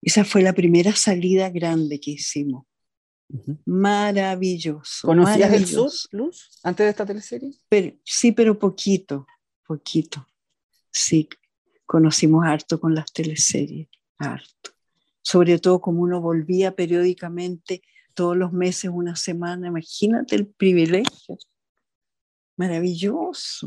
[0.02, 2.66] Esa fue la primera salida grande que hicimos.
[3.66, 5.08] Maravilloso.
[5.08, 7.54] ¿Conocías el sur, Luz, antes de esta teleserie?
[7.68, 9.28] Pero, sí, pero poquito,
[9.68, 10.28] poquito.
[10.92, 11.30] Sí,
[11.90, 13.88] conocimos harto con las teleseries,
[14.20, 14.70] harto.
[15.24, 17.82] Sobre todo como uno volvía periódicamente
[18.14, 19.70] todos los meses, una semana.
[19.70, 21.40] Imagínate el privilegio.
[22.58, 23.66] Maravilloso.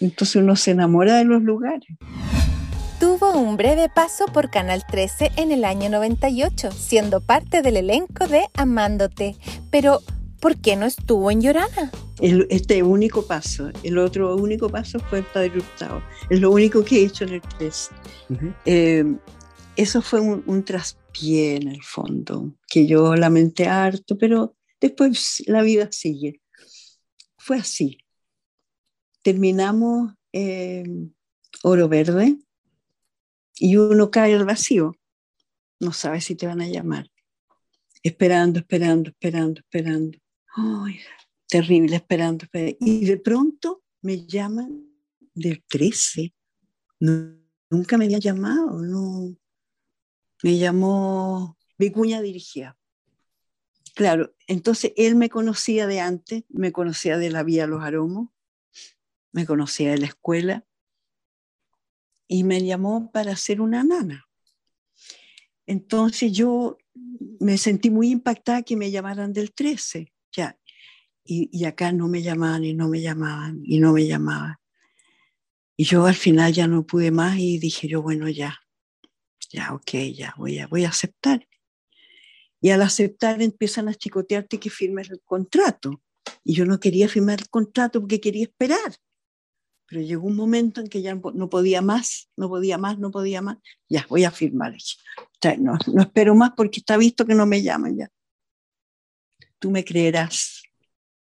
[0.00, 1.96] Entonces uno se enamora de los lugares.
[3.00, 8.26] Tuvo un breve paso por Canal 13 en el año 98, siendo parte del elenco
[8.26, 9.36] de Amándote.
[9.70, 10.00] Pero,
[10.42, 11.92] ¿por qué no estuvo en Llorana?
[12.20, 16.02] este único paso, el otro único paso fue el Padre Hurtado.
[16.28, 17.90] Es lo único que he hecho en el 13.
[18.64, 19.04] Eh,
[19.76, 25.62] eso fue un, un traspié en el fondo, que yo lamenté harto, pero después la
[25.62, 26.40] vida sigue.
[27.38, 27.98] Fue así.
[29.22, 30.84] Terminamos eh,
[31.62, 32.36] Oro Verde
[33.58, 34.96] y uno cae al vacío,
[35.80, 37.08] no sabe si te van a llamar.
[38.02, 40.21] Esperando, esperando, esperando, esperando.
[41.48, 44.86] Terrible, esperando, Y de pronto me llaman
[45.34, 46.34] del 13.
[47.70, 49.36] nunca me había llamado, no.
[50.42, 52.76] Me llamó Vicuña dirigía.
[53.94, 58.30] Claro, entonces él me conocía de antes, me conocía de la Vía Los Aromos,
[59.32, 60.66] me conocía de la escuela,
[62.26, 64.26] y me llamó para ser una nana.
[65.66, 66.78] Entonces yo
[67.40, 70.12] me sentí muy impactada que me llamaran del 13,
[71.24, 71.48] ya.
[71.50, 74.56] Y, acá no me llamaban y no me llamaban y no me llamaban.
[75.76, 78.58] Y yo al final ya no pude más y dije yo, bueno, ya,
[79.50, 81.46] ya, ok, ya, voy a, voy a aceptar.
[82.60, 86.00] Y al aceptar empiezan a chicotearte que firmes el contrato.
[86.44, 88.96] Y yo no quería firmar el contrato porque quería esperar.
[89.86, 93.42] Pero llegó un momento en que ya no podía más, no podía más, no podía
[93.42, 93.58] más.
[93.88, 94.76] Ya, voy a firmar.
[95.58, 98.08] No, no espero más porque está visto que no me llaman ya.
[99.58, 100.61] Tú me creerás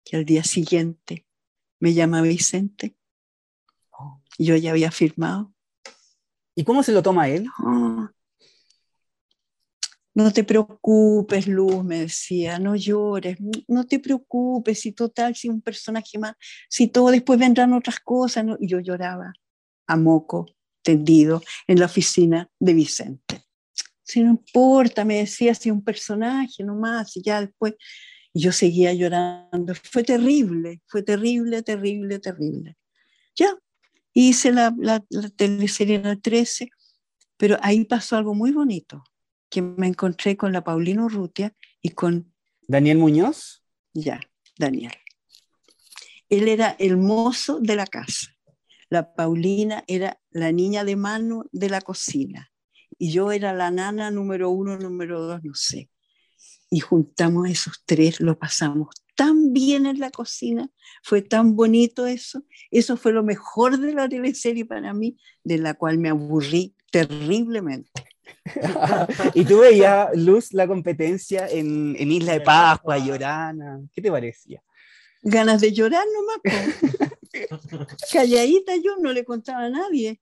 [0.07, 1.27] que al día siguiente
[1.81, 2.97] me llama Vicente.
[4.39, 5.53] Y yo ya había firmado.
[6.55, 7.47] ¿Y cómo se lo toma él?
[7.59, 8.09] Oh,
[10.15, 13.37] no te preocupes, Luz, me decía, no llores,
[13.69, 16.35] no te preocupes, si total, si un personaje más,
[16.71, 18.47] si todo después vendrán otras cosas.
[18.61, 19.33] Y yo lloraba
[19.87, 20.47] a moco,
[20.83, 23.43] tendido, en la oficina de Vicente.
[24.03, 27.75] Si no importa, me decía, si un personaje nomás, y ya después.
[28.37, 29.75] Y yo seguía llorando.
[29.75, 32.77] Fue terrible, fue terrible, terrible, terrible.
[33.35, 33.57] Ya,
[34.13, 36.69] hice la, la, la teleserie en el 13,
[37.39, 39.03] pero ahí pasó algo muy bonito
[39.49, 42.31] que me encontré con la Paulina Urrutia y con...
[42.69, 43.65] Daniel Muñoz.
[43.95, 44.21] Ya,
[44.59, 44.93] Daniel.
[46.29, 48.37] Él era el mozo de la casa.
[48.91, 52.53] La Paulina era la niña de mano de la cocina.
[52.99, 55.89] Y yo era la nana número uno, número dos, no sé.
[56.71, 60.69] Y juntamos esos tres, lo pasamos tan bien en la cocina,
[61.03, 62.45] fue tan bonito eso.
[62.71, 68.05] Eso fue lo mejor de la teleserie para mí, de la cual me aburrí terriblemente.
[69.35, 73.81] y tú veías, Luz, la competencia en, en Isla de Pascua, Llorana.
[73.93, 74.63] ¿Qué te parecía?
[75.23, 77.89] Ganas de llorar nomás.
[78.13, 80.21] Calladita yo no le contaba a nadie.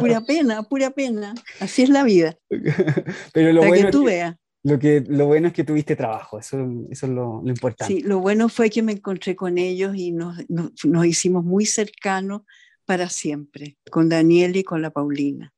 [0.00, 1.34] Pura pena, pura pena.
[1.60, 2.36] Así es la vida.
[3.32, 4.36] Pero lo Para bueno que tú veas.
[4.64, 6.58] Lo, que, lo bueno es que tuviste trabajo, eso,
[6.90, 7.92] eso es lo, lo, importante.
[7.92, 11.66] Sí, lo bueno fue que me encontré con ellos y nos, nos, nos hicimos muy
[11.66, 12.42] cercanos
[12.84, 15.52] para siempre, con Daniel y con la Paulina.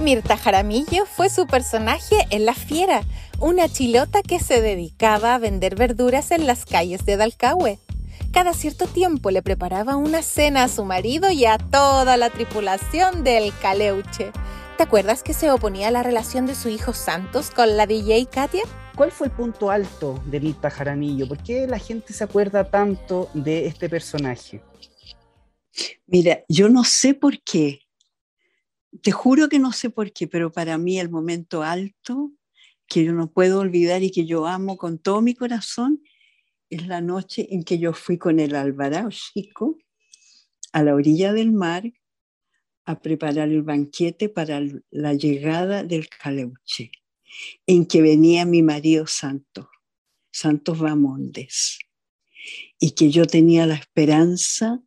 [0.00, 3.02] Mirta Jaramillo fue su personaje en La Fiera,
[3.40, 7.78] una chilota que se dedicaba a vender verduras en las calles de Dalcahue.
[8.32, 13.24] Cada cierto tiempo le preparaba una cena a su marido y a toda la tripulación
[13.24, 14.30] del Caleuche.
[14.78, 18.26] ¿Te acuerdas que se oponía a la relación de su hijo Santos con la DJ
[18.26, 18.62] Katia?
[18.94, 21.26] ¿Cuál fue el punto alto de Mirta Jaramillo?
[21.26, 24.62] ¿Por qué la gente se acuerda tanto de este personaje?
[26.06, 27.80] Mira, yo no sé por qué,
[29.02, 32.30] te juro que no sé por qué, pero para mí el momento alto
[32.86, 36.04] que yo no puedo olvidar y que yo amo con todo mi corazón
[36.70, 39.76] es la noche en que yo fui con el Alvarado chico
[40.72, 41.82] a la orilla del mar
[42.88, 46.90] a preparar el banquete para la llegada del Caleuche,
[47.66, 49.68] en que venía mi marido santo,
[50.30, 51.80] Santos Ramondes,
[52.80, 54.82] y que yo tenía la esperanza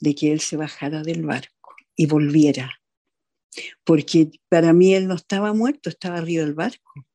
[0.00, 2.82] de que él se bajara del barco y volviera,
[3.84, 7.06] porque para mí él no estaba muerto, estaba arriba del barco,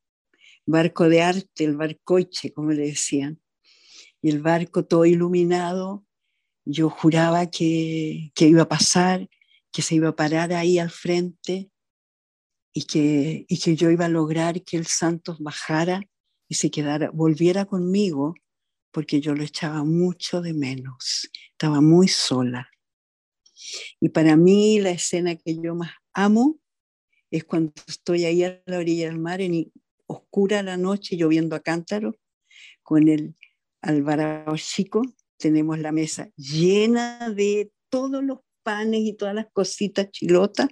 [0.65, 3.41] barco de arte, el barcoche, como le decían,
[4.21, 6.05] y el barco todo iluminado,
[6.63, 9.27] yo juraba que, que iba a pasar
[9.73, 11.71] que se iba a parar ahí al frente
[12.71, 16.01] y que, y que yo iba a lograr que el Santos bajara
[16.47, 18.35] y se quedara, volviera conmigo,
[18.91, 22.69] porque yo lo echaba mucho de menos, estaba muy sola.
[23.99, 26.59] Y para mí la escena que yo más amo
[27.31, 29.71] es cuando estoy ahí a la orilla del mar, en
[30.05, 32.15] oscura la noche, lloviendo a cántaro,
[32.83, 33.35] con el
[33.81, 35.01] alvarado chico,
[35.37, 40.67] tenemos la mesa llena de todos los panes y todas las cositas chilotas,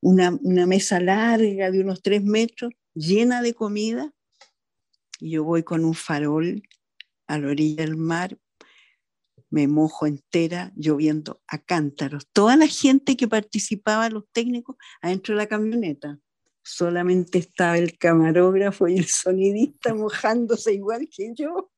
[0.00, 0.30] una,
[0.66, 4.12] mesa larga de unos tres metros, llena de comida,
[5.20, 6.62] y yo voy con un farol
[7.26, 8.38] a la orilla del mar,
[9.50, 12.28] me mojo entera lloviendo a cántaros.
[12.32, 16.18] Toda la gente que participaba, los técnicos, adentro de la camioneta.
[16.62, 21.70] Solamente estaba el camarógrafo y el sonidista mojándose igual que yo,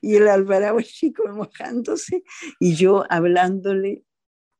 [0.00, 2.22] y el Alvarado chico mojándose,
[2.58, 4.04] y yo hablándole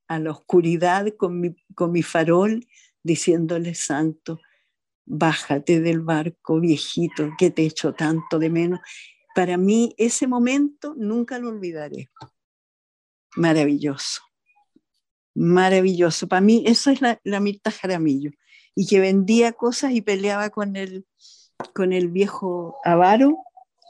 [0.09, 2.67] a la oscuridad con mi, con mi farol,
[3.03, 4.41] diciéndole, Santo,
[5.05, 8.81] bájate del barco, viejito, que te echo tanto de menos.
[9.35, 12.11] Para mí ese momento nunca lo olvidaré.
[13.37, 14.23] Maravilloso,
[15.35, 16.27] maravilloso.
[16.27, 18.31] Para mí eso es la, la Mirta Jaramillo.
[18.75, 21.07] Y que vendía cosas y peleaba con el,
[21.75, 23.39] con el viejo avaro.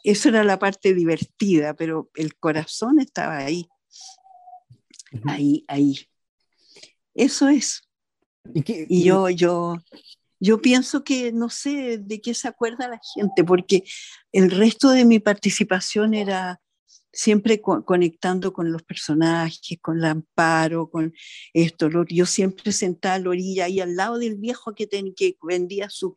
[0.03, 3.69] Eso era la parte divertida, pero el corazón estaba ahí
[5.27, 6.08] ahí, ahí.
[7.19, 7.83] Eso es.
[8.55, 9.77] ¿Y, yo, yo,
[10.39, 13.83] yo pienso que no sé de qué se acuerda la gente, porque
[14.31, 16.61] el resto de mi participación era
[17.12, 21.12] siempre conectando con los personajes, con la amparo, con
[21.53, 21.91] esto.
[22.09, 26.14] Yo siempre sentada a la orilla, ahí al lado del viejo que, que vendía sus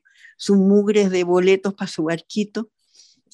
[0.49, 2.69] mugres de boletos para su barquito,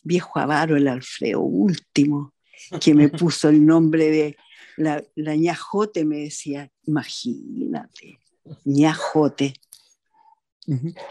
[0.04, 2.34] viejo avaro, el Alfredo último,
[2.80, 4.38] que me puso el nombre de
[4.78, 8.20] la, ñajote me decía, imagínate,
[8.64, 9.54] ñajote.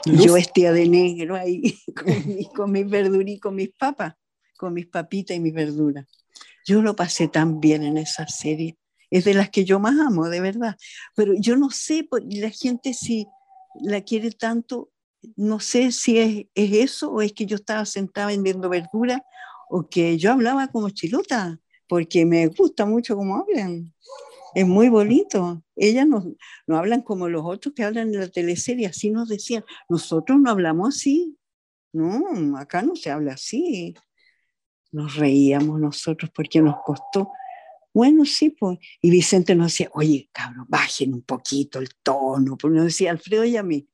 [0.05, 1.79] Yo vestía de negro ahí
[2.55, 4.15] con, mis verduras y con mis papas,
[4.57, 6.07] con mis papitas y mis verduras.
[6.67, 8.77] Yo lo pasé tan bien en esa serie.
[9.11, 10.77] Es de las que yo más amo, de verdad.
[11.15, 13.27] Pero yo no sé, la gente si
[13.81, 14.91] la quiere tanto,
[15.37, 19.25] no sé si es, es eso o es que yo estaba sentada vendiendo verdura
[19.69, 23.93] o que yo hablaba como chilota porque me gusta mucho cómo hablan.
[24.55, 25.63] Es muy bonito.
[25.77, 26.25] Ellas no,
[26.67, 29.65] no hablan como los otros que hablan en la teleserie, así nos decían.
[29.89, 31.37] Nosotros no hablamos así.
[31.93, 33.95] No, acá no se habla así.
[34.93, 37.31] Nos reíamos nosotros porque nos costó.
[37.93, 38.79] Bueno, sí, pues.
[39.01, 42.57] Y Vicente nos decía, oye, cabrón, bajen un poquito el tono.
[42.57, 43.89] Porque nos decía Alfredo y a mí.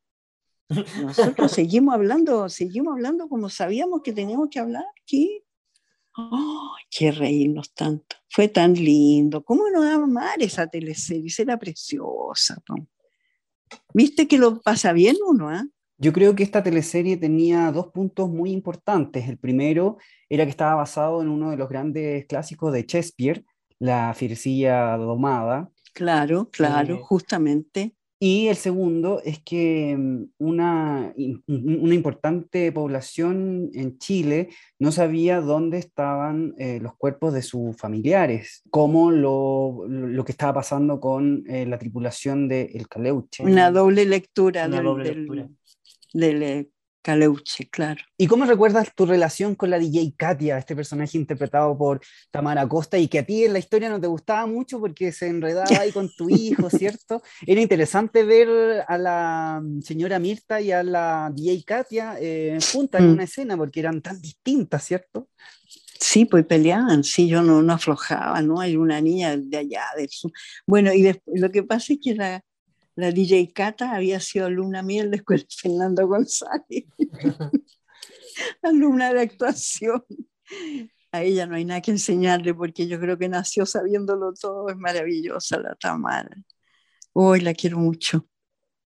[1.01, 5.43] Nosotros seguimos hablando, seguimos hablando como sabíamos que teníamos que hablar aquí.
[6.17, 8.17] ¡Oh, qué reírnos tanto!
[8.29, 9.45] Fue tan lindo.
[9.45, 11.31] ¿Cómo no amar esa teleserie?
[11.39, 12.63] Era preciosa.
[13.95, 15.49] ¿Viste que lo pasa bien uno?
[15.49, 15.65] ah?
[15.99, 19.29] Yo creo que esta teleserie tenía dos puntos muy importantes.
[19.29, 19.99] El primero
[20.29, 23.45] era que estaba basado en uno de los grandes clásicos de Shakespeare,
[23.79, 25.71] La Fiercilla Domada.
[25.95, 27.95] Claro, claro, eh, justamente.
[28.25, 31.13] Y el segundo es que mm, una,
[31.49, 38.63] una importante población en Chile no sabía dónde estaban eh, los cuerpos de sus familiares,
[38.71, 43.43] como lo, lo que estaba pasando con eh, la tripulación de El Caleuche.
[43.43, 45.49] Una doble lectura, una doble lectura.
[46.15, 46.71] del, eh,
[47.03, 48.01] Caleuche, claro.
[48.17, 52.01] ¿Y cómo recuerdas tu relación con la DJ Katia, este personaje interpretado por
[52.31, 55.27] Tamara Costa y que a ti en la historia no te gustaba mucho porque se
[55.27, 57.23] enredaba ahí con tu hijo, ¿cierto?
[57.45, 63.09] Era interesante ver a la señora Mirta y a la DJ Katia eh, juntas en
[63.09, 63.13] mm.
[63.13, 65.29] una escena porque eran tan distintas, ¿cierto?
[65.99, 68.61] Sí, pues peleaban, sí, yo no, no aflojaba, ¿no?
[68.61, 70.09] Hay una niña de allá, de
[70.67, 72.45] Bueno, y lo que pasa es que la,
[72.95, 76.85] la DJ Cata había sido alumna mía en la escuela Fernando González,
[78.63, 80.05] alumna de actuación.
[81.11, 84.77] A ella no hay nada que enseñarle porque yo creo que nació sabiéndolo todo, es
[84.77, 86.37] maravillosa la Tamara.
[87.13, 88.27] Hoy la quiero mucho,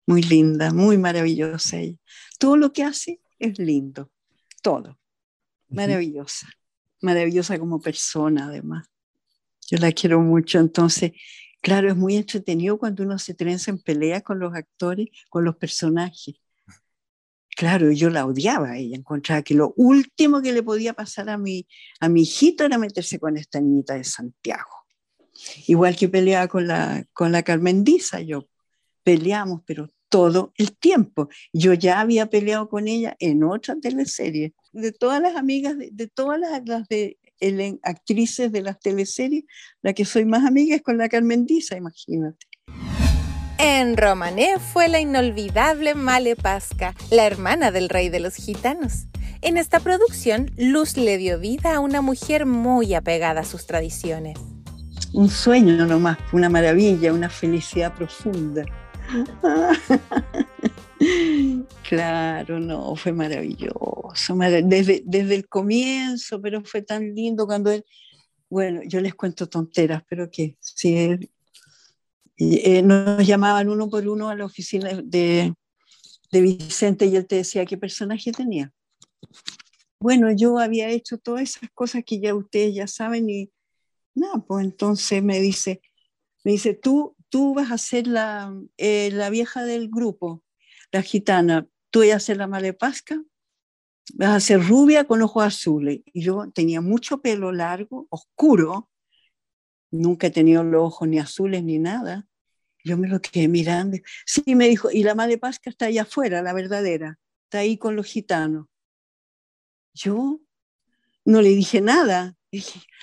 [0.06, 1.98] muy linda, muy maravillosa ella.
[2.38, 4.10] Todo lo que hace es lindo,
[4.62, 4.98] todo.
[5.68, 6.48] Maravillosa,
[7.00, 8.88] maravillosa como persona además.
[9.68, 11.12] Yo la quiero mucho, entonces
[11.66, 15.56] Claro, es muy entretenido cuando uno se trenza en pelea con los actores, con los
[15.56, 16.36] personajes.
[17.56, 21.66] Claro, yo la odiaba ella, encontraba que lo último que le podía pasar a mi,
[21.98, 24.86] a mi hijito era meterse con esta niñita de Santiago.
[25.66, 28.48] Igual que peleaba con la, con la Carmendiza, yo
[29.02, 31.28] peleamos, pero todo el tiempo.
[31.52, 34.54] Yo ya había peleado con ella en otra teleserie.
[34.70, 37.18] De todas las amigas, de, todas las, de,
[37.82, 39.44] actrices de las teleseries,
[39.82, 42.46] la que soy más amiga es con la Carmendiza, imagínate.
[43.58, 49.06] En Romané fue la inolvidable Male Pasca, la hermana del rey de los gitanos.
[49.40, 54.38] En esta producción, Luz le dio vida a una mujer muy apegada a sus tradiciones.
[55.14, 58.64] Un sueño nomás, una maravilla, una felicidad profunda.
[61.88, 64.34] Claro, no, fue maravilloso,
[64.64, 67.84] desde, desde el comienzo, pero fue tan lindo cuando él,
[68.48, 71.30] bueno, yo les cuento tonteras, pero que si él,
[72.38, 75.54] eh, nos llamaban uno por uno a la oficina de,
[76.32, 78.72] de Vicente y él te decía qué personaje tenía.
[80.00, 83.50] Bueno, yo había hecho todas esas cosas que ya ustedes ya saben y
[84.14, 85.80] nada, pues entonces me dice,
[86.44, 90.42] me dice, tú tú vas a ser la, eh, la vieja del grupo,
[90.92, 93.22] la gitana, tú vas a ser la malepasca,
[94.14, 96.00] vas a ser rubia con ojos azules.
[96.12, 98.90] Y yo tenía mucho pelo largo, oscuro,
[99.90, 102.26] nunca he tenido los ojos ni azules ni nada.
[102.84, 103.98] Yo me lo quedé mirando.
[104.24, 108.06] Sí, me dijo, y la malepasca está allá afuera, la verdadera, está ahí con los
[108.06, 108.66] gitanos.
[109.92, 110.40] Yo
[111.24, 112.36] no le dije nada.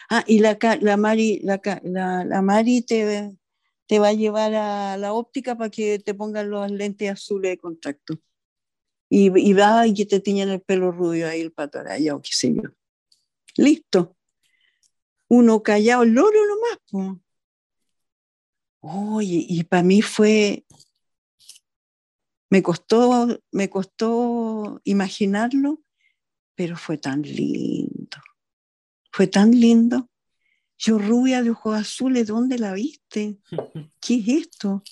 [0.09, 3.36] ah, y la, la Mari, la, la, la Mari te,
[3.88, 7.57] te va a llevar a la óptica para que te pongan los lentes azules de
[7.57, 8.19] contacto.
[9.09, 12.55] Y, va y que te tiñan el pelo rubio ahí el pato o qué sé
[12.55, 12.63] yo.
[13.57, 14.17] Listo.
[15.27, 17.19] Uno callado, loro nomás.
[18.79, 20.65] Oye, y para mí fue,
[22.49, 25.81] me costó, me costó imaginarlo,
[26.55, 28.17] pero fue tan lindo.
[29.11, 30.09] Fue tan lindo
[30.84, 33.38] yo rubia de ojos azules, ¿dónde la viste?
[34.01, 34.84] ¿Qué es esto?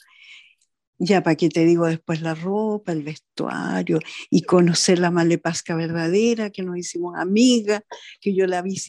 [0.97, 6.51] Ya, ¿para qué te digo después la ropa, el vestuario y conocer la malepasca verdadera,
[6.51, 7.81] que nos hicimos amigas,
[8.21, 8.79] que yo la vi,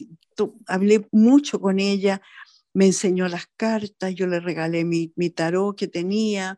[0.67, 2.21] hablé mucho con ella,
[2.73, 6.57] me enseñó las cartas, yo le regalé mi, mi tarot que tenía,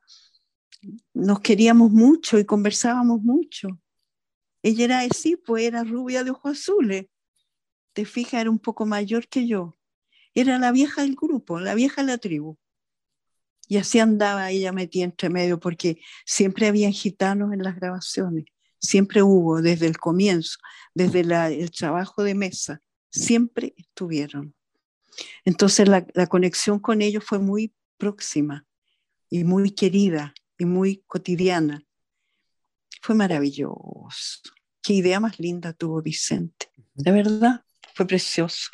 [1.13, 3.79] nos queríamos mucho y conversábamos mucho.
[4.61, 7.07] Ella era así, pues era rubia de ojos azules.
[7.93, 9.77] Te fijas, era un poco mayor que yo.
[10.35, 12.57] Era la vieja del grupo, la vieja de la tribu.
[13.67, 18.45] Y así andaba ella metida entre medio, porque siempre había gitanos en las grabaciones,
[18.79, 20.59] siempre hubo desde el comienzo,
[20.93, 24.53] desde el trabajo de mesa, siempre estuvieron.
[25.45, 28.67] Entonces la, la conexión con ellos fue muy próxima
[29.29, 31.83] y muy querida y muy cotidiana.
[33.01, 34.41] Fue maravilloso.
[34.81, 36.69] Qué idea más linda tuvo Vicente.
[36.93, 37.63] De verdad,
[37.93, 38.69] fue precioso.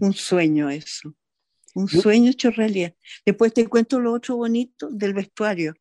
[0.00, 1.14] Un sueño eso.
[1.74, 2.94] Un sueño hecho realidad.
[3.24, 5.74] Después te cuento lo otro bonito del vestuario.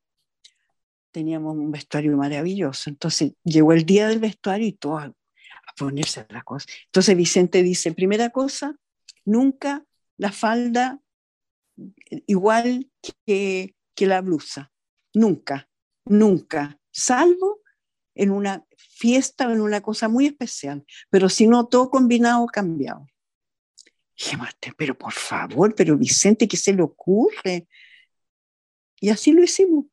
[1.12, 2.89] Teníamos un vestuario maravilloso.
[2.89, 5.14] Entonces llegó el día del vestuario y todo a,
[5.78, 6.68] ponerse la cosa.
[6.88, 8.78] Entonces Vicente dice, primera cosa,
[9.24, 9.86] nunca
[10.18, 11.02] la falda
[12.28, 12.89] igual
[13.26, 14.72] que, que la blusa.
[15.14, 15.70] Nunca,
[16.06, 16.78] nunca.
[16.92, 17.62] Salvo
[18.16, 20.86] en una fiesta o en una cosa muy especial.
[21.10, 23.08] Pero si no, todo combinado, cambiado.
[24.22, 24.38] Dije,
[24.78, 27.67] pero por favor, pero Vicente, ¿qué se le ocurre?
[28.99, 29.86] Y así lo hicimos.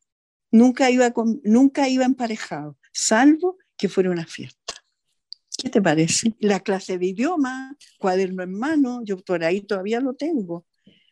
[0.51, 1.13] Nunca iba,
[1.45, 4.75] nunca iba emparejado, salvo que fuera una fiesta.
[5.57, 6.35] ¿Qué te parece?
[6.41, 10.67] La clase de idioma, cuaderno en mano, yo por ahí todavía lo tengo,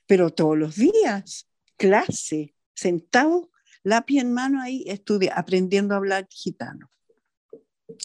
[0.06, 3.50] pero todos los días, clase, sentado,
[3.82, 6.90] lápiz en mano ahí, estudia, aprendiendo a hablar gitano.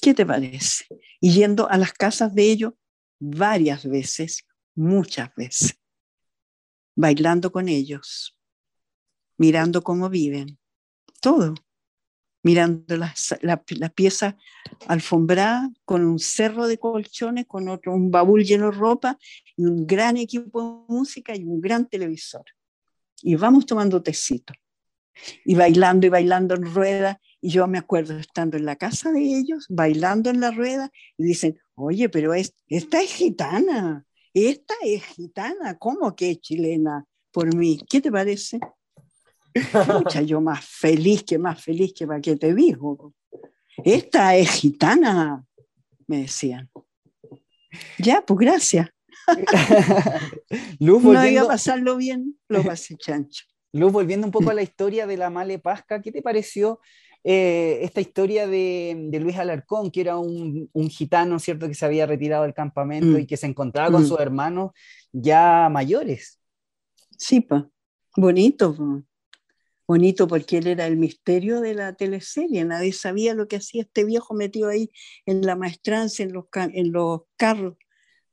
[0.02, 0.86] ¿Qué te parece?
[1.20, 2.74] Y yendo a las casas de ellos
[3.20, 4.46] varias veces
[4.76, 5.80] muchas veces,
[6.96, 8.38] bailando con ellos,
[9.38, 10.60] mirando cómo viven,
[11.20, 11.56] todo,
[12.44, 14.38] mirando la, la, pieza
[14.88, 19.18] alfombrada con un cerro de colchones, con otro, un baúl lleno de ropa,
[19.56, 22.46] y un gran equipo de música y un gran televisor.
[23.22, 24.54] Y vamos tomando tecito,
[25.46, 27.22] y bailando y bailando en rueda.
[27.40, 31.24] Y yo me acuerdo estando en la casa de ellos, bailando en la rueda, y
[31.24, 37.56] dicen, oye, pero es, esta es gitana, esta es gitana, ¿cómo que es chilena por
[37.56, 37.80] mí?
[37.90, 38.60] ¿Qué te parece?
[39.88, 43.14] Mucha, yo más feliz que más feliz que para qué te digo.
[43.84, 45.44] Esta es gitana,
[46.08, 46.70] me decían.
[47.98, 48.90] Ya, pues gracias.
[50.80, 53.46] no iba a pasarlo bien, lo pasé chancho.
[53.74, 56.80] Luz, volviendo un poco a la historia de la Male Pasca, ¿qué te pareció
[57.24, 62.44] eh, esta historia de, Luis Alarcón, que era un, gitano, ¿cierto?, que se había retirado
[62.44, 63.28] del campamento y mm.
[63.28, 64.08] que se encontraba con mm.
[64.08, 64.72] sus hermanos
[65.12, 66.40] ya mayores.
[67.18, 67.64] Sí, pues,
[68.16, 68.76] bonito,
[69.88, 74.04] bonito porque él era el misterio de la teleserie, nadie sabía lo que hacía este
[74.04, 74.92] viejo metido ahí
[75.26, 77.76] en la maestranza, en los, en los carros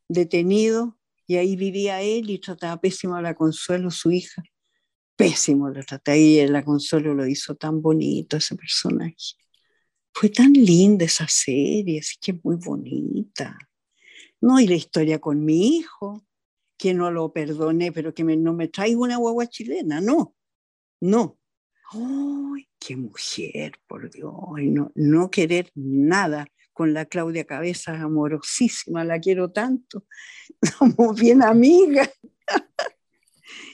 [0.08, 0.94] detenidos,
[1.26, 4.42] y ahí vivía él y trataba pésimo a la Consuelo, su hija
[5.18, 9.34] pésimo lo traté y la Consuelo lo hizo tan bonito ese personaje.
[10.14, 13.58] Fue tan linda esa serie, así que muy bonita.
[14.40, 16.24] No, y la historia con mi hijo,
[16.78, 20.36] que no lo perdoné, pero que no me traiga una guagua chilena, no,
[21.00, 21.40] no.
[21.90, 24.34] ¡Ay, qué mujer, por Dios!
[24.62, 30.06] No, no querer nada con la Claudia Cabeza, amorosísima, la quiero tanto.
[30.78, 32.10] Somos bien amigas.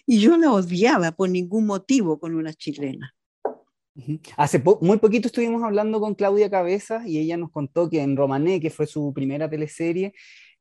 [0.06, 3.14] Y yo la odiaba por ningún motivo con una chilena.
[4.36, 8.60] Hace muy poquito estuvimos hablando con Claudia Cabezas y ella nos contó que en Romané,
[8.60, 10.12] que fue su primera teleserie,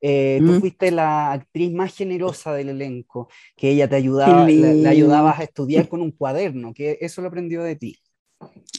[0.01, 4.87] eh, tú fuiste la actriz más generosa del elenco, que ella te ayudaba, le, le,
[4.87, 8.02] ayudabas a estudiar con un cuaderno, que eso lo aprendió de ti.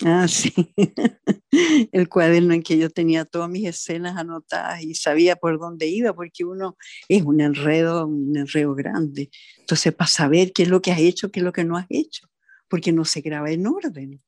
[0.05, 0.53] Ah, sí.
[1.93, 6.15] El cuaderno en que yo tenía todas mis escenas anotadas y sabía por dónde iba,
[6.15, 6.77] porque uno
[7.09, 9.31] es un enredo, un enredo grande.
[9.59, 11.87] Entonces, para saber qué es lo que has hecho, qué es lo que no has
[11.89, 12.29] hecho,
[12.69, 14.21] porque no se graba en orden,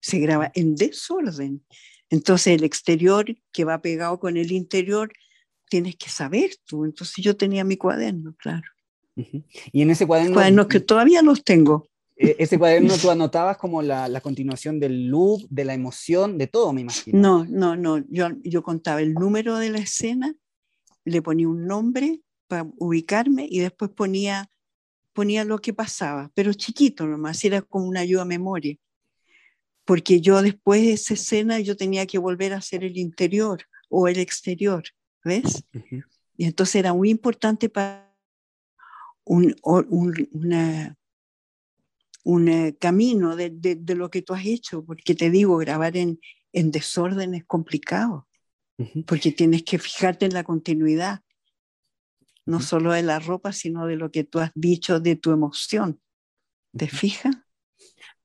[0.00, 1.64] se graba en desorden.
[2.08, 5.12] Entonces, el exterior que va pegado con el interior,
[5.68, 6.84] tienes que saber tú.
[6.84, 8.68] Entonces, yo tenía mi cuaderno, claro.
[9.14, 10.34] Y en ese cuaderno...
[10.34, 11.89] Cuadernos que todavía los tengo.
[12.22, 16.46] E, ese cuaderno tú anotabas como la, la, continuación del loop, de la emoción, de
[16.46, 17.18] todo, me imagino.
[17.18, 18.04] No, no, no.
[18.10, 20.34] Yo, yo contaba el número de la escena,
[21.04, 24.50] le ponía un nombre para ubicarme y después ponía,
[25.14, 28.76] ponía lo que pasaba, pero chiquito nomás, era como una ayuda a memoria.
[29.86, 34.08] Porque yo después de esa escena yo tenía que volver a hacer el interior o
[34.08, 34.84] el exterior,
[35.24, 35.64] ¿ves?
[36.36, 38.14] Y entonces era muy importante para
[39.24, 40.96] un, un, una,
[42.30, 46.20] un eh, camino de, de, lo que tú has hecho, porque te digo, grabar en,
[46.52, 48.28] en desorden es complicado,
[49.06, 51.22] porque tienes que fijarte en la continuidad,
[52.46, 56.00] no solo de la ropa, sino de lo que tú has dicho, de tu emoción.
[56.76, 57.34] ¿Te fijas?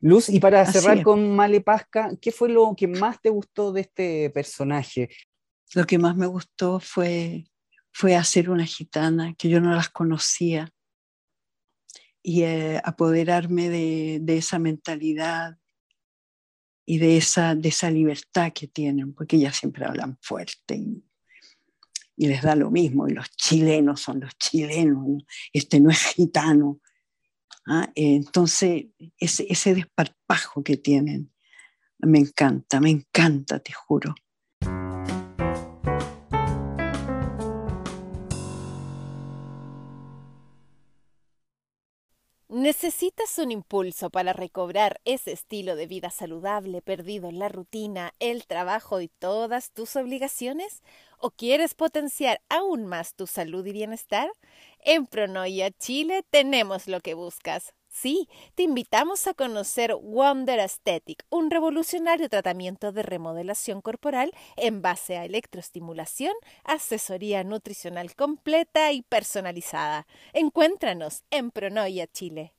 [0.01, 3.82] Luz, y para cerrar con Male Pasca, ¿qué fue lo que más te gustó de
[3.82, 5.10] este personaje?
[5.74, 7.45] Lo que más me gustó fue,
[7.91, 10.72] fue hacer una gitana, que yo no las conocía,
[12.28, 15.59] y eh, apoderarme de, de, esa mentalidad
[16.84, 21.03] y de esa, de esa libertad que tienen, porque ellas siempre hablan fuerte y,
[22.17, 25.23] les da lo mismo, y los chilenos son los chilenos,
[25.53, 26.80] este no es gitano.
[27.67, 27.91] ¿ah?
[27.93, 28.86] Entonces,
[29.19, 31.32] ese, ese desparpajo que tienen,
[31.99, 34.15] me encanta, me encanta, te juro.
[42.66, 48.47] ¿Necesitas un impulso para recobrar ese estilo de vida saludable perdido en la rutina, el
[48.47, 50.82] trabajo y todas tus obligaciones?
[51.20, 54.32] ¿O quieres potenciar aún más tu salud y bienestar?
[54.80, 57.76] En Pronoia Chile tenemos lo que buscas.
[57.96, 65.16] Sí, te invitamos a conocer Wonder Aesthetic, un revolucionario tratamiento de remodelación corporal en base
[65.16, 66.34] a electroestimulación,
[66.66, 70.08] asesoría nutricional completa y personalizada.
[70.34, 72.54] Encuéntranos en Pronoia Chile.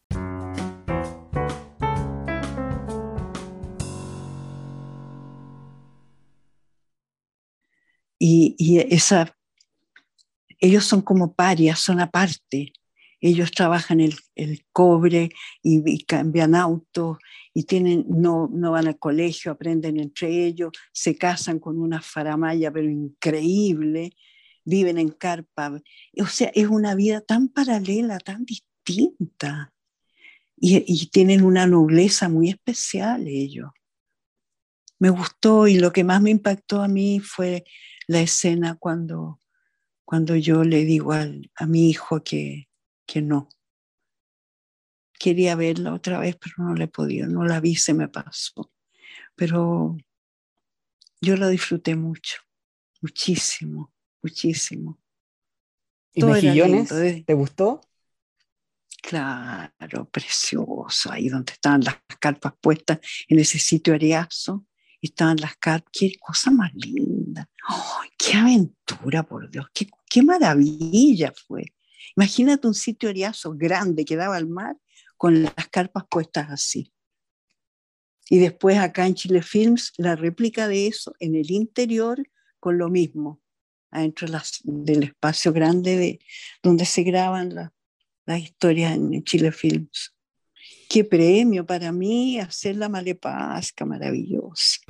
[8.18, 9.37] Y, esa,
[10.61, 12.72] ellos son como parias, son aparte
[13.20, 15.30] ellos trabajan el, el cobre
[15.62, 17.18] y, cambian autos
[17.54, 22.70] y tienen, no, no van al colegio, aprenden entre ellos, se casan con una faramaya
[22.70, 24.12] pero increíble,
[24.64, 25.80] viven en carpa.
[26.20, 29.72] O sea, es una vida tan paralela, tan distinta.
[30.58, 33.70] Y, y tienen una nobleza muy especial ellos.
[34.98, 37.64] Me gustó y lo que más me impactó a mí fue
[38.06, 39.40] la escena cuando,
[40.04, 42.65] cuando yo le digo a mi hijo que,
[43.07, 43.48] que no.
[45.18, 48.70] Quería verla otra vez, pero no la he podido, no la vi, se me pasó.
[49.34, 49.96] Pero
[51.20, 52.38] yo la disfruté mucho,
[53.00, 53.92] muchísimo,
[54.22, 54.98] muchísimo.
[56.12, 56.88] ¿Y Mejillones?
[57.24, 57.80] ¿Te gustó?
[59.02, 62.98] Claro, precioso, ahí donde estaban las carpas puestas
[63.28, 64.66] en ese sitio ariazo,
[65.00, 67.48] estaban las carpas, qué cosa más linda,
[68.18, 71.76] qué aventura, por Dios, qué, qué maravilla fue.
[72.14, 74.76] Imagínate un sitio ariazo grande que daba al mar
[75.16, 76.92] con las carpas puestas así.
[78.28, 82.22] Y después acá en Chile Films, la réplica de eso en el interior
[82.59, 83.40] con lo mismo,
[83.90, 84.28] adentro
[84.64, 86.18] del espacio grande de,
[86.62, 87.54] donde se graban
[88.26, 90.12] las historias en Chile Films.
[90.88, 94.80] Qué premio para mí hacer la malepasca maravillosa.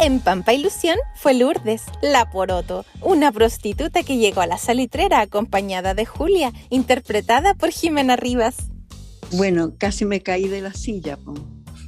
[0.00, 5.94] En Pampa Ilusión fue Lourdes, la Poroto, una prostituta que llegó a la salitrera acompañada
[5.94, 8.68] de Julia, interpretada por Jimena Rivas.
[9.32, 11.18] Bueno, casi me caí de la silla,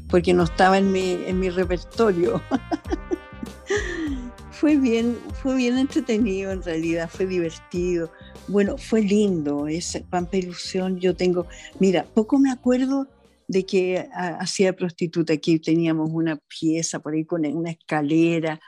[0.08, 2.42] porque no estaba en mi, en mi repertorio.
[4.50, 8.10] fue bien, fue bien entretenido en realidad, fue divertido.
[8.48, 10.98] Bueno, fue lindo, esa Pampa Ilusión.
[10.98, 11.46] Yo tengo,
[11.78, 13.06] mira, poco me acuerdo
[13.50, 18.60] de que hacía prostituta, aquí teníamos una pieza por ahí con una escalera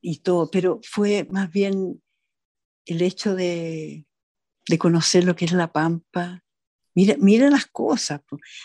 [0.00, 2.02] y todo, pero fue más bien
[2.86, 4.06] el hecho de,
[4.78, 6.42] conocer lo que es la pampa.
[6.94, 8.22] Mira, mira las cosas,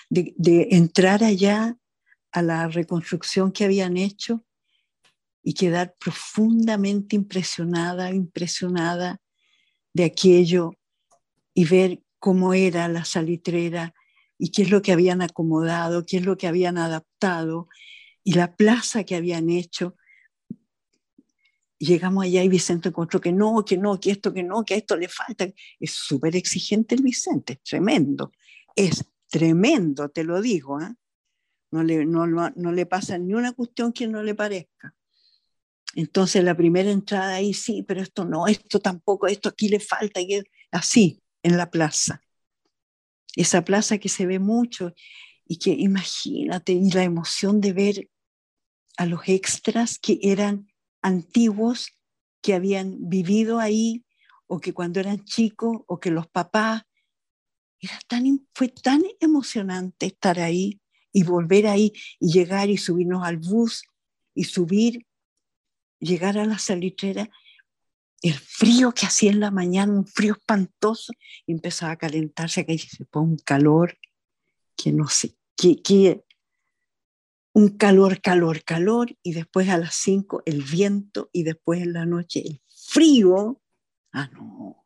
[0.10, 1.78] de, de entrar allá
[2.32, 4.46] a la reconstrucción que habían hecho
[5.44, 9.20] y quedar profundamente impresionada, impresionada
[9.94, 10.72] de aquello
[11.54, 13.94] y ver cómo era la salitrera
[14.42, 17.70] y qué es lo que habían acomodado, qué es lo que habían adaptado
[18.24, 19.96] y la plaza que habían hecho.
[21.78, 24.78] Llegamos allá y Vicente encontró que no, que no, que esto, que no, que a
[24.78, 25.48] esto le falta.
[25.80, 28.32] Es súper exigente el Vicente, es tremendo.
[28.76, 30.82] Es tremendo, te lo digo.
[30.82, 30.92] ¿eh?
[31.70, 34.96] No, le, no, no, le pasa ni una cuestión que no le parezca.
[35.94, 40.20] Entonces la primera entrada ahí sí, pero esto no, esto tampoco, esto aquí le falta,
[40.20, 42.24] y así en la plaza
[43.36, 44.94] esa plaza que se ve mucho
[45.46, 48.10] y que imagínate, y la emoción de ver
[48.98, 50.72] a los extras que eran
[51.02, 51.92] antiguos,
[52.42, 54.06] que habían vivido ahí,
[54.48, 56.84] o que cuando eran chicos, o que los papás,
[57.80, 60.80] era tan, fue tan emocionante estar ahí
[61.12, 63.84] y volver ahí y llegar y subirnos al bus
[64.36, 65.06] y subir,
[66.00, 67.30] llegar a la salitrera
[68.22, 71.14] el frío que hacía en la mañana, un frío espantoso,
[71.48, 73.98] empezaba a calentarse, que se pone un calor
[74.76, 76.24] que no sé, que,
[77.54, 82.06] un calor, calor, calor, y después a las 5 el viento, y después en la
[82.06, 83.62] noche el frío.
[84.14, 84.86] Ah, no.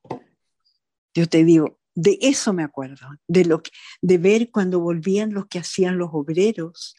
[1.14, 3.62] Yo te digo, de eso me acuerdo, de, lo
[4.02, 6.96] de ver cuando volvían los que hacían los obreros,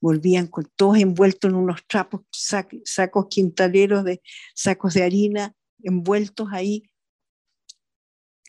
[0.00, 4.22] volvían con todos envueltos en unos trapos, sacos quintaleros de
[4.54, 6.90] sacos de harina, envueltos ahí,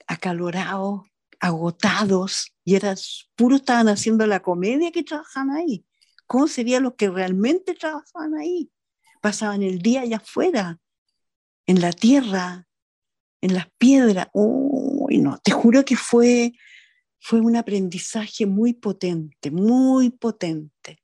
[0.07, 1.01] acalorados,
[1.39, 2.97] agotados, y eran
[3.35, 5.85] puro estaban haciendo la comedia que trabajaban ahí.
[6.27, 8.71] ¿Cómo serían los que realmente trabajaban ahí?
[9.21, 10.79] Pasaban el día allá afuera,
[11.65, 12.67] en la tierra,
[13.41, 14.27] en las piedras.
[14.33, 16.53] Uy, no, te juro que fue,
[17.19, 21.01] fue un aprendizaje muy potente, muy potente.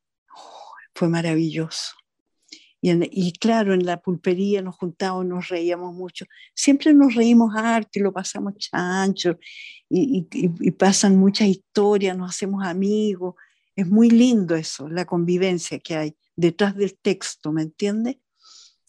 [0.93, 1.95] fue maravilloso.
[2.87, 6.25] Y, claro, en la pulpería nos juntábamos, nos reíamos mucho.
[6.53, 9.39] Siempre nos reímos harto y lo pasamos chancho
[9.89, 13.35] y, y, pasan muchas historias, nos hacemos amigos.
[13.75, 18.17] Es muy lindo eso, la convivencia que hay detrás del texto, ¿me entiendes?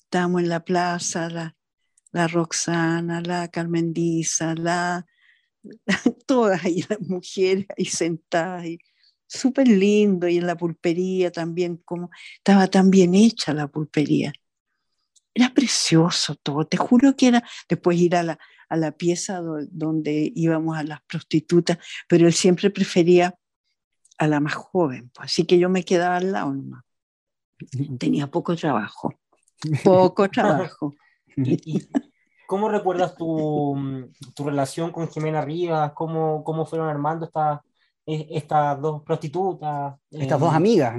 [0.02, 1.56] Estábamos en la plaza, la,
[2.12, 5.06] la Roxana, la Carmendiza, la,
[6.26, 8.66] todas ahí las mujeres ahí sentadas.
[8.66, 8.78] Y,
[9.26, 14.32] súper lindo y en la pulpería también, como estaba tan bien hecha la pulpería.
[15.34, 20.32] Era precioso todo, te juro que era después ir a la, a la pieza donde
[20.34, 23.34] íbamos a las prostitutas, pero él siempre prefería
[24.18, 26.84] a la más joven, pues, así que yo me quedaba al lado nomás.
[27.98, 29.12] Tenía poco trabajo,
[29.84, 30.94] poco trabajo.
[32.46, 35.92] ¿Cómo recuerdas tu, tu, relación con Jimena Rivas?
[35.94, 37.60] ¿Cómo, cómo fueron armando esta,
[38.06, 39.94] estas dos prostitutas.
[40.10, 40.94] Estas dos amigas.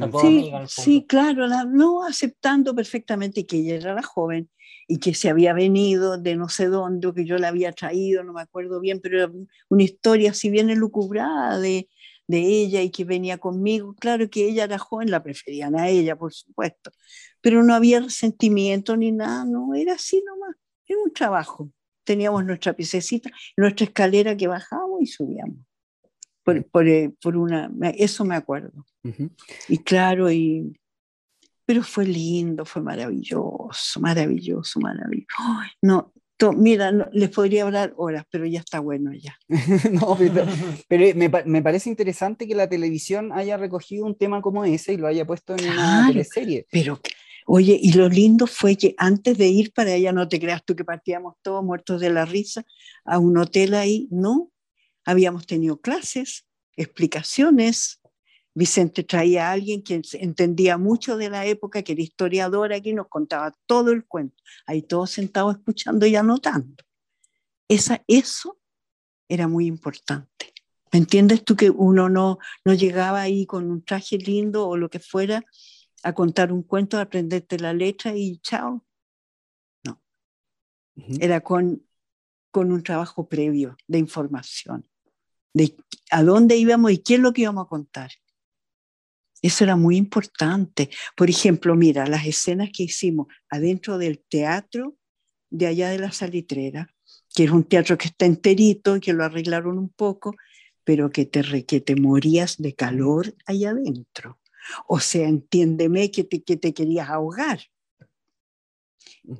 [0.67, 4.49] sí, claro, no aceptando perfectamente que ella era la joven
[4.87, 8.23] y que se había venido de no sé dónde, o que yo la había traído,
[8.23, 9.31] no me acuerdo bien, pero era
[9.69, 11.89] una historia así bien elucubrada de,
[12.27, 13.95] de ella y que venía conmigo.
[13.99, 16.91] Claro que ella era joven, la preferían a ella, por supuesto,
[17.41, 20.55] pero no había resentimiento ni nada, no, era así nomás,
[20.85, 21.69] era un trabajo.
[22.03, 25.66] Teníamos nuestra piececita, nuestra escalera que bajábamos y subíamos
[26.71, 28.85] por, eh, por, una, eso me acuerdo.
[29.67, 30.79] Y claro, y,
[31.65, 35.35] pero fue lindo, fue maravilloso, maravilloso, maravilloso.
[35.81, 36.13] no,
[36.55, 39.37] mira, les podría hablar horas, pero ya está bueno ya.
[39.91, 40.17] no,
[40.87, 44.97] pero, me, me, parece interesante que la televisión haya recogido un tema como ese y
[44.97, 46.65] lo haya puesto en una teleserie.
[46.71, 46.99] Pero,
[47.45, 50.75] oye, y lo lindo fue que antes de ir para allá, no te creas tú
[50.75, 52.63] que partíamos todos muertos de la risa
[53.03, 54.51] a un hotel ahí, no,
[55.07, 56.45] habíamos tenido clases
[56.75, 58.01] explicaciones.
[58.53, 63.07] Vicente traía a alguien que entendía mucho de la época, que era historiador aquí, nos
[63.07, 64.43] contaba todo el cuento.
[64.65, 66.83] Ahí todos sentados escuchando y anotando.
[67.69, 68.59] Esa, eso
[69.29, 70.53] era muy importante.
[70.91, 74.89] ¿Me entiendes tú que uno no, no llegaba ahí con un traje lindo o lo
[74.89, 75.43] que fuera
[76.03, 78.85] a contar un cuento, a aprenderte la letra y chao?
[79.85, 80.01] No.
[81.19, 81.85] Era con,
[82.51, 84.85] con un trabajo previo de información,
[85.53, 85.75] de
[86.11, 88.11] a dónde íbamos y qué es lo que íbamos a contar.
[89.41, 90.89] Eso era muy importante.
[91.15, 94.97] Por ejemplo, mira, las escenas que hicimos adentro del teatro
[95.49, 96.93] de allá de la salitrera,
[97.33, 100.35] que es un teatro que está enterito y que lo arreglaron un poco,
[100.83, 104.39] pero que te, que te morías de calor allá adentro.
[104.87, 107.59] O sea, entiéndeme que te, que te querías ahogar.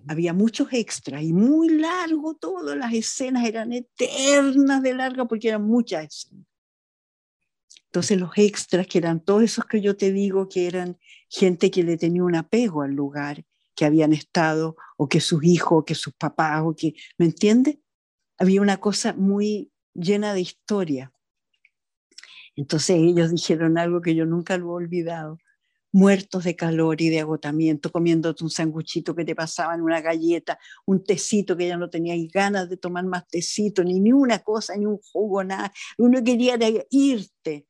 [0.08, 5.64] Había muchos extras y muy largo todo, las escenas eran eternas de larga porque eran
[5.64, 6.46] muchas escenas.
[7.86, 11.00] Entonces los extras, que eran todos esos que yo te digo, que eran
[11.30, 13.46] gente que le tenía un apego al lugar,
[13.76, 17.78] que habían estado, o que sus hijos, o que sus papás, o que, ¿me entiendes?
[18.38, 21.12] Había una cosa muy llena de historia.
[22.56, 25.40] Entonces ellos dijeron algo que yo nunca lo he olvidado,
[25.92, 31.04] muertos de calor y de agotamiento, comiéndote un sanguchito que te pasaban, una galleta, un
[31.04, 34.86] tecito que ya no tenías ganas de tomar más tecito, ni, ni una cosa, ni
[34.86, 35.72] un jugo, nada.
[35.98, 36.58] Uno quería
[36.90, 37.66] irte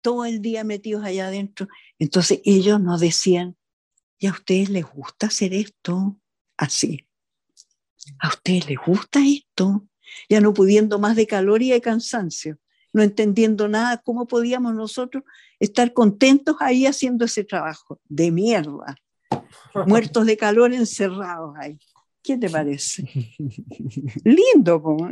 [0.00, 1.68] todo el día metidos allá adentro.
[1.98, 3.56] Entonces ellos nos decían,
[4.18, 6.20] ¿y a ustedes les gusta hacer esto?
[6.56, 7.06] Así.
[8.20, 9.86] ¿A ustedes les gusta esto?
[10.28, 12.58] Ya no pudiendo más de calor y de cansancio
[12.92, 15.24] no entendiendo nada, ¿cómo podíamos nosotros
[15.60, 18.00] estar contentos ahí haciendo ese trabajo?
[18.08, 18.96] De mierda,
[19.86, 21.78] muertos de calor encerrados ahí.
[22.22, 23.08] ¿Qué te parece?
[24.24, 24.82] Lindo.
[24.82, 25.08] Como.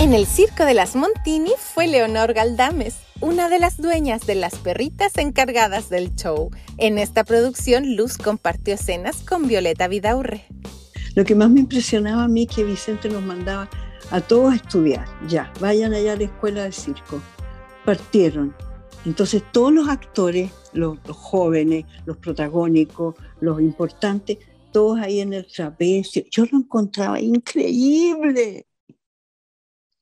[0.00, 4.56] En el circo de las Montini fue Leonor Galdames, una de las dueñas de las
[4.56, 6.50] perritas encargadas del show.
[6.76, 10.44] En esta producción, Luz compartió escenas con Violeta Vidaurre.
[11.14, 13.70] Lo que más me impresionaba a mí es que Vicente nos mandaba
[14.10, 17.20] a todos estudiar, ya, vayan allá a la escuela de circo.
[17.84, 18.54] Partieron.
[19.04, 24.38] Entonces todos los actores, los, jóvenes, los protagónicos, los importantes,
[24.72, 28.66] todos ahí en el trapecio, yo lo encontraba increíble.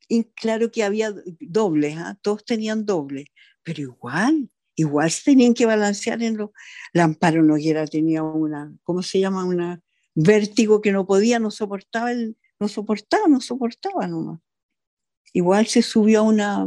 [0.09, 2.19] Y claro que había dobles, ¿ah?
[2.21, 3.33] todos tenían doble,
[3.63, 6.51] pero igual, igual se tenían que balancear en los...
[6.93, 9.45] Lamparo Noguera tenía una, ¿cómo se llama?
[9.45, 9.81] Una
[10.15, 14.41] vértigo que no podía, no soportaba el, no soportaba, no soportaba nomás.
[15.33, 16.67] Igual se subió a una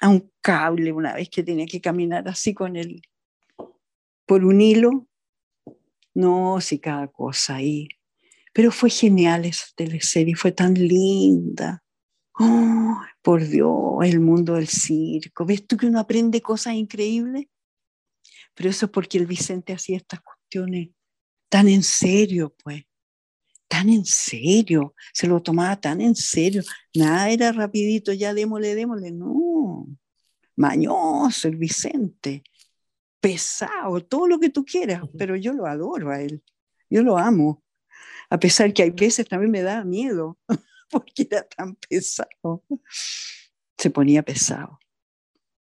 [0.00, 3.02] a un cable una vez que tenía que caminar así con él
[4.26, 5.06] por un hilo.
[6.14, 7.88] No, sí, cada cosa ahí.
[8.52, 11.82] Pero fue genial esa teleserie, fue tan linda.
[12.38, 15.44] Oh, por Dios, el mundo del circo.
[15.44, 17.46] ¿Ves tú que uno aprende cosas increíbles?
[18.54, 20.90] Pero eso es porque el Vicente hacía estas cuestiones
[21.48, 22.84] tan en serio, pues
[23.70, 26.60] tan en serio, se lo tomaba tan en serio,
[26.92, 29.86] nada era rapidito, ya démosle, démosle, no,
[30.56, 32.42] mañoso el Vicente,
[33.20, 36.42] pesado, todo lo que tú quieras, pero yo lo adoro a él,
[36.90, 37.62] yo lo amo,
[38.28, 40.36] a pesar que hay veces también me da miedo,
[40.90, 42.64] porque era tan pesado,
[43.78, 44.80] se ponía pesado.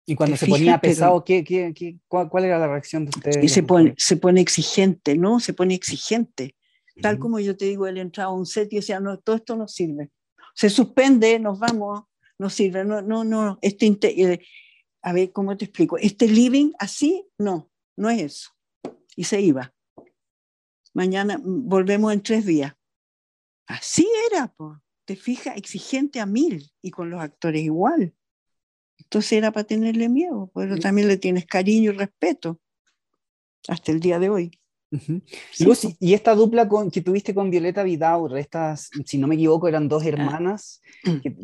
[0.05, 3.53] Y cuando se ponía pesado, ¿qué, qué, qué, cuál, era la reacción de ustedes?
[3.53, 5.38] Se pone, se pone exigente, ¿no?
[5.38, 6.57] Se pone exigente.
[7.01, 9.57] Tal como yo te digo, él entraba a un set y decía, no, todo esto
[9.57, 10.11] no sirve.
[10.55, 12.05] Se suspende, nos vamos,
[12.38, 14.40] no sirve, no, no, no, este, eh,
[15.03, 15.99] a ver, ¿cómo te explico?
[15.99, 18.51] Este living así, no, no es eso.
[19.16, 19.74] Y se iba.
[20.92, 22.74] Mañana mm, volvemos en tres días.
[23.66, 24.78] Así era, pues.
[25.07, 28.14] Te fijas, exigente a mil y con los actores igual.
[28.99, 32.59] Entonces era para tenerle miedo, pero también le tienes cariño y respeto
[33.68, 34.64] hasta el día de hoy
[36.01, 39.88] y, esta dupla con, que tuviste con Violeta Vidaur, estas, si no me equivoco, eran
[39.88, 40.09] dos ah.
[40.09, 40.82] hermanas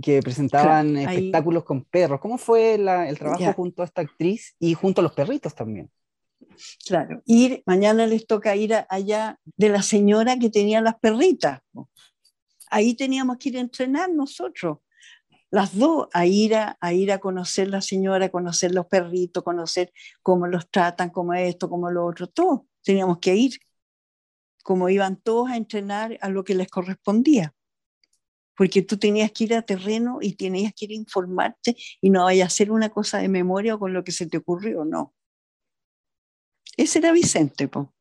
[0.03, 2.21] que, presentaban espectáculos con perros.
[2.21, 5.91] ¿Cómo fue el trabajo junto a esta actriz y junto a los perritos también?
[6.87, 11.61] Claro, ir, mañana les toca ir allá de la señora que tenía las perritas.
[12.71, 14.79] Ahí teníamos que ir a entrenar nosotros,
[15.51, 19.43] las dos, a ir a, a ir a conocer la señora, a conocer los perritos,
[19.43, 19.93] conocer
[20.23, 23.59] cómo los tratan, cómo esto, cómo lo otro, todo teníamos que ir,
[24.63, 27.55] como iban todos a entrenar a lo que les correspondía.
[28.57, 32.25] Porque tú tenías que ir a terreno y tenías que ir a informarte y no
[32.25, 35.15] vaya a hacer una cosa de memoria o con lo que se te ocurrió, no.
[36.77, 37.95] Ese era Vicente, po.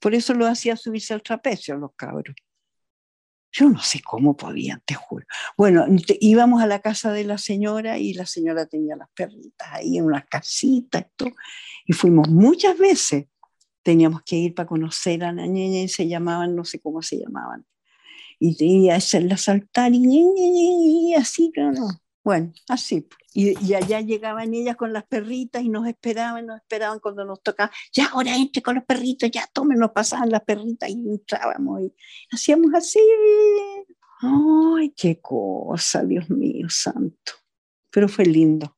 [0.00, 2.34] por eso lo hacía subirse al trapecio los cabros.
[3.52, 5.26] Yo no sé cómo podían, te juro.
[5.56, 5.84] Bueno,
[6.20, 10.04] íbamos a la casa de la señora y la señora tenía las perritas ahí en
[10.04, 11.32] una casita y todo.
[11.84, 13.26] Y fuimos muchas veces.
[13.82, 17.18] Teníamos que ir para conocer a la niña y se llamaban, no sé cómo se
[17.18, 17.66] llamaban.
[18.38, 21.88] Y, y hacerla saltar y, y, así, no, no.
[22.22, 23.06] Bueno, así.
[23.32, 27.42] Y, y, allá llegaban ellas con las perritas y nos esperaban, nos esperaban cuando nos
[27.42, 27.70] tocaba.
[27.92, 31.94] Ya, ahora entre con los perritos, ya tomen, nos pasaban las perritas y entrábamos y
[32.30, 33.00] hacíamos así.
[34.20, 37.32] Ay, qué cosa, Dios mío, santo.
[37.90, 38.76] Pero fue lindo,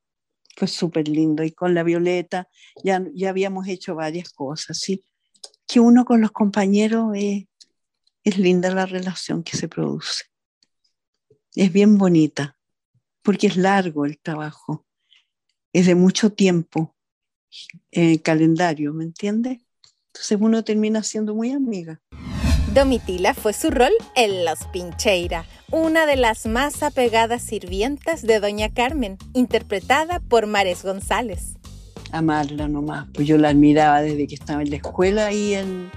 [0.57, 1.43] fue súper lindo.
[1.43, 2.49] Y con la Violeta
[2.83, 5.05] ya, ya habíamos hecho varias cosas, ¿sí?
[5.67, 7.45] Que uno con los compañeros es,
[8.25, 10.25] es linda la relación que se produce.
[11.55, 12.57] Es bien bonita
[13.23, 14.85] porque es largo el trabajo,
[15.73, 16.95] es de mucho tiempo
[17.91, 19.61] el calendario, ¿me entiendes?
[20.09, 22.01] Entonces uno termina siendo muy amiga.
[22.75, 28.73] Domitila fue su rol en Los Pincheira, una de las más apegadas sirvientas de Doña
[28.73, 31.55] Carmen, interpretada por Mares González.
[32.13, 35.91] Amarla nomás, pues yo la admiraba desde que estaba en la escuela y en,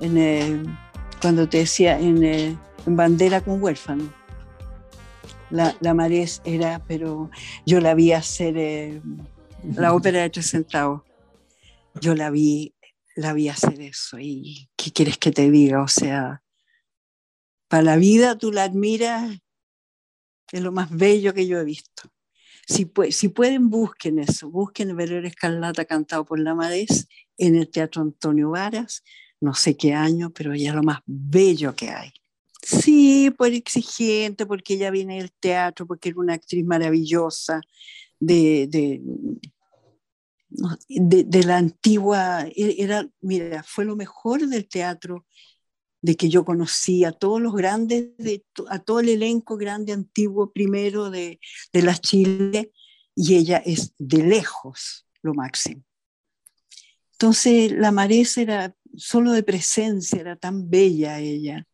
[0.00, 0.78] en
[1.20, 4.20] cuando te decía en, en Bandera con Huérfano
[5.50, 7.30] la, la Marés era, pero
[7.66, 9.00] yo la vi hacer eh,
[9.74, 11.02] la ópera de tres centavos.
[12.00, 12.72] Yo la vi,
[13.20, 14.18] la vi hacer eso.
[14.18, 15.82] ¿Y qué quieres que te diga?
[15.82, 16.42] O sea,
[17.68, 19.38] para la vida tú la admiras,
[20.50, 22.10] es lo más bello que yo he visto.
[22.66, 28.02] Si, si pueden, busquen eso, busquen Velero Escarlata cantado por la Marés en el Teatro
[28.02, 29.02] Antonio Varas,
[29.40, 32.12] no sé qué año, pero ya lo más bello que hay.
[32.62, 37.60] Sí, por exigente, porque ella viene del teatro, porque era una actriz maravillosa
[38.20, 39.00] de, de,
[40.88, 45.26] de, la antigua, e, era, mira, fue lo mejor del teatro
[46.02, 50.52] de que yo conocí a todos los grandes, de, a todo el elenco grande antiguo
[50.52, 51.40] primero de,
[51.72, 52.72] de la Chile,
[53.14, 55.84] y ella es de lejos lo máximo.
[57.12, 61.66] Entonces, la Maresa era solo de presencia, era tan bella ella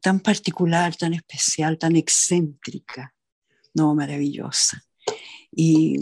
[0.00, 3.14] tan, particular, tan especial, tan excéntrica,
[3.72, 4.84] no, maravillosa.
[5.50, 5.96] Y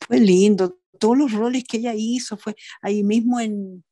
[0.00, 3.84] fue lindo, todos los roles que ella hizo, fue ahí mismo en,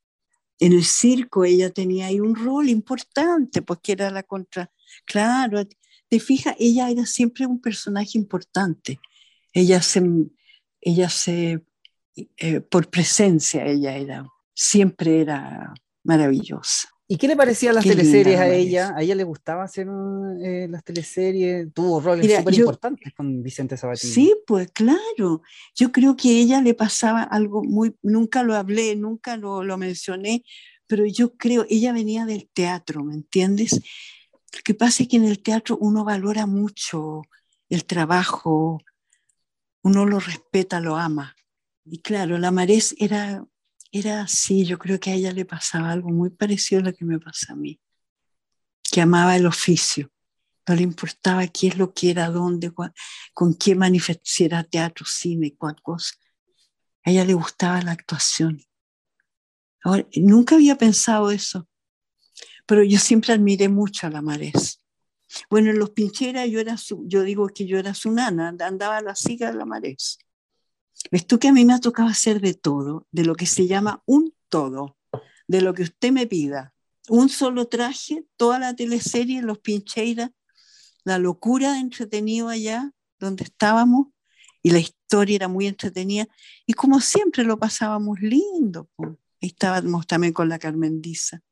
[0.59, 4.71] en el circo, ella tenía ahí un rol importante, porque era la contra,
[5.05, 5.63] claro,
[6.09, 9.01] te fijas, ella era siempre un personaje importante,
[9.53, 10.03] ella se,
[10.81, 11.65] ella se,
[12.15, 16.94] eh, por presencia, ella era, siempre era maravillosa.
[17.07, 18.95] ¿Y qué le parecían las teleseries a ella?
[18.97, 19.87] ¿A ella le gustaba hacer
[20.43, 21.73] eh, las teleseries?
[21.75, 24.13] Tuvo roles súper importantes con Vicente Sabatini.
[24.13, 25.43] Sí, pues claro.
[25.75, 29.77] Yo creo que a ella le pasaba algo muy, nunca lo hablé, nunca lo, lo
[29.77, 30.45] mencioné,
[30.87, 33.73] pero yo creo, ella venía del teatro, ¿me entiendes?
[33.73, 37.23] Lo que pasa es que en el teatro uno valora mucho
[37.69, 38.81] el trabajo,
[39.83, 41.37] uno lo respeta, lo ama.
[41.85, 43.45] Y claro, la Marés era
[43.99, 47.05] era así, yo creo que a ella le pasaba algo muy parecido a lo que
[47.05, 47.81] me pasa a mí,
[48.91, 50.11] que amaba el oficio,
[50.67, 52.73] no le importaba qué es lo que era, dónde,
[53.33, 56.15] con qué manifestara teatro, cine, cuál cosa.
[57.05, 58.61] A ella le gustaba la actuación.
[60.17, 61.69] Nunca había pensado eso,
[62.67, 64.81] pero yo siempre admiré mucho a la Marés.
[65.51, 68.97] Bueno, en los pincheras yo, era su, yo digo que yo era su nana, andaba
[68.97, 70.19] a la siga de la Marés.
[71.11, 73.67] Ves tú que a mí me ha tocado hacer de todo, de lo que se
[73.67, 74.97] llama un todo,
[75.47, 76.75] de lo que usted me pida.
[77.09, 80.31] Un solo traje, toda la teleserie, los pincheiras,
[81.05, 84.09] la locura de entretenido allá donde estábamos
[84.63, 86.27] y la historia era muy entretenida
[86.67, 88.89] y como siempre lo pasábamos lindo.
[89.41, 91.43] Estábamos también con la Carmendiza,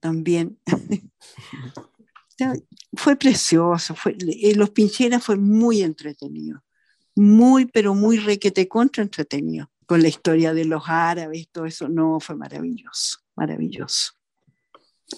[0.00, 0.58] también.
[2.94, 6.65] fue precioso, eh, los pincheras fue muy entretenido
[7.16, 9.70] muy, pero muy requete contra entretenido.
[9.86, 14.12] Con la historia de los árabes, todo eso, no, fue maravilloso, maravilloso.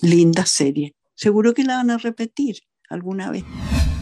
[0.03, 0.95] Linda serie.
[1.15, 3.45] Seguro que la van a repetir alguna vez.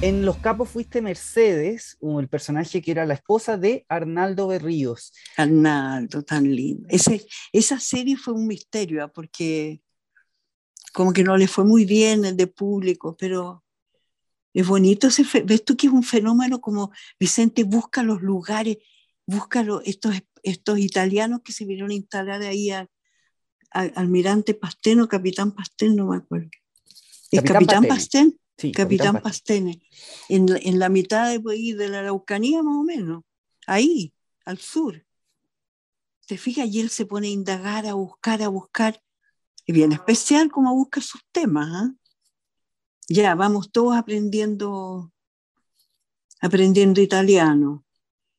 [0.03, 5.13] En Los Capos fuiste Mercedes, el personaje que era la esposa de Arnaldo Berríos.
[5.37, 6.87] Arnaldo, tan lindo.
[6.91, 9.09] Ese, esa serie fue un misterio, ¿ah?
[9.09, 9.81] porque
[10.93, 13.65] como que no le fue muy bien de público, pero
[14.57, 16.91] es bonito, ese ves tú que es un fenómeno como
[17.21, 18.79] Vicente busca los lugares,
[19.27, 22.89] busca estos, estos italianos que se vinieron a instalar ahí al
[23.71, 26.49] almirante Pasteno, capitán Pastén, no me acuerdo.
[27.31, 28.41] ¿Es capitán, Pastén?
[28.57, 29.83] Sí, capitán, Pastene.
[30.31, 33.25] En, en, la mitad de, de la Araucanía más o menos,
[33.67, 34.15] ahí,
[34.47, 35.05] al sur.
[36.27, 36.67] ¿Te fijas?
[36.67, 39.03] Y él se pone a indagar, a buscar, a buscar.
[39.67, 41.69] Es bien especial como busca sus temas.
[41.71, 41.93] ¿ah?
[43.09, 45.13] Ya, vamos todos aprendiendo,
[46.41, 47.85] aprendiendo italiano.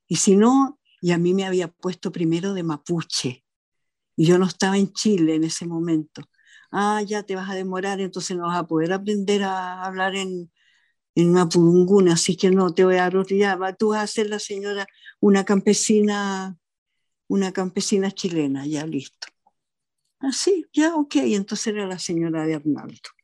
[0.07, 3.43] Y si no, y a mí me había puesto primero de mapuche.
[4.15, 6.23] Y yo no estaba en Chile en ese momento.
[6.71, 10.51] Ah, ya te vas a demorar, entonces no vas a poder aprender a hablar en,
[11.15, 14.85] en Mapudunguna, así que no te voy a dar tú vas a ser la señora,
[15.19, 16.57] una campesina,
[17.27, 19.27] una campesina chilena, ya listo.
[20.19, 23.16] Así, ah, ya, ok, entonces era la señora de Arnaldo.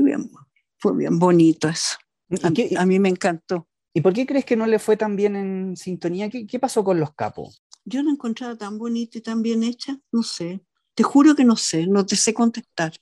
[0.00, 0.30] Y bien,
[0.78, 1.98] fue bien bonito eso.
[2.42, 3.68] A, mí me encantó.
[3.92, 6.30] ¿Y por qué crees que no le fue tan bien en sintonía?
[6.30, 7.62] ¿Qué, ¿Qué, pasó con los capos?
[7.84, 10.64] Yo no encontraba tan bonita y tan bien hecha, no sé.
[10.94, 12.92] Te juro que no sé, no te sé contestar.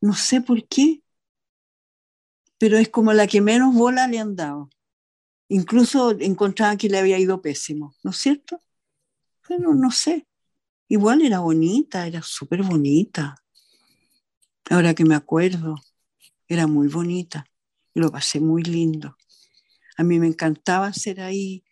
[0.00, 1.02] No sé por qué,
[2.58, 4.70] pero es como la que menos bola le han dado.
[5.48, 8.60] Incluso encontraba que le había ido pésimo, ¿no es cierto?
[9.48, 10.26] Pero no sé.
[10.88, 13.36] Igual era bonita, era súper bonita.
[14.70, 15.76] Ahora que me acuerdo,
[16.48, 17.44] era muy bonita
[17.94, 19.16] y lo pasé muy lindo.
[19.96, 21.64] A mí me encantaba ser ahí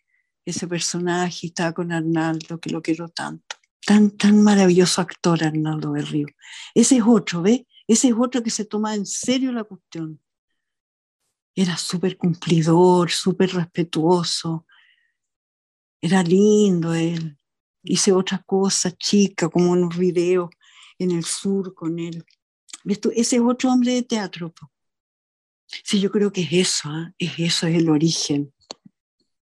[0.45, 3.57] ese personaje, estaba con Arnaldo, que lo quiero tanto.
[3.85, 6.27] Tan, tan maravilloso actor Arnaldo Berrío.
[6.73, 7.67] Ese es otro, ¿ve?
[7.87, 10.21] Ese es otro que se toma en serio la cuestión.
[11.55, 14.65] Era súper cumplidor, súper respetuoso.
[16.01, 17.37] Era lindo él.
[17.83, 20.49] Hice otra cosa chica, como unos videos
[20.97, 22.25] en el sur con él.
[22.85, 24.53] Ese es otro hombre de teatro.
[25.83, 27.13] Sí, yo creo que es eso, ¿ah?
[27.17, 28.53] es eso, es el origen.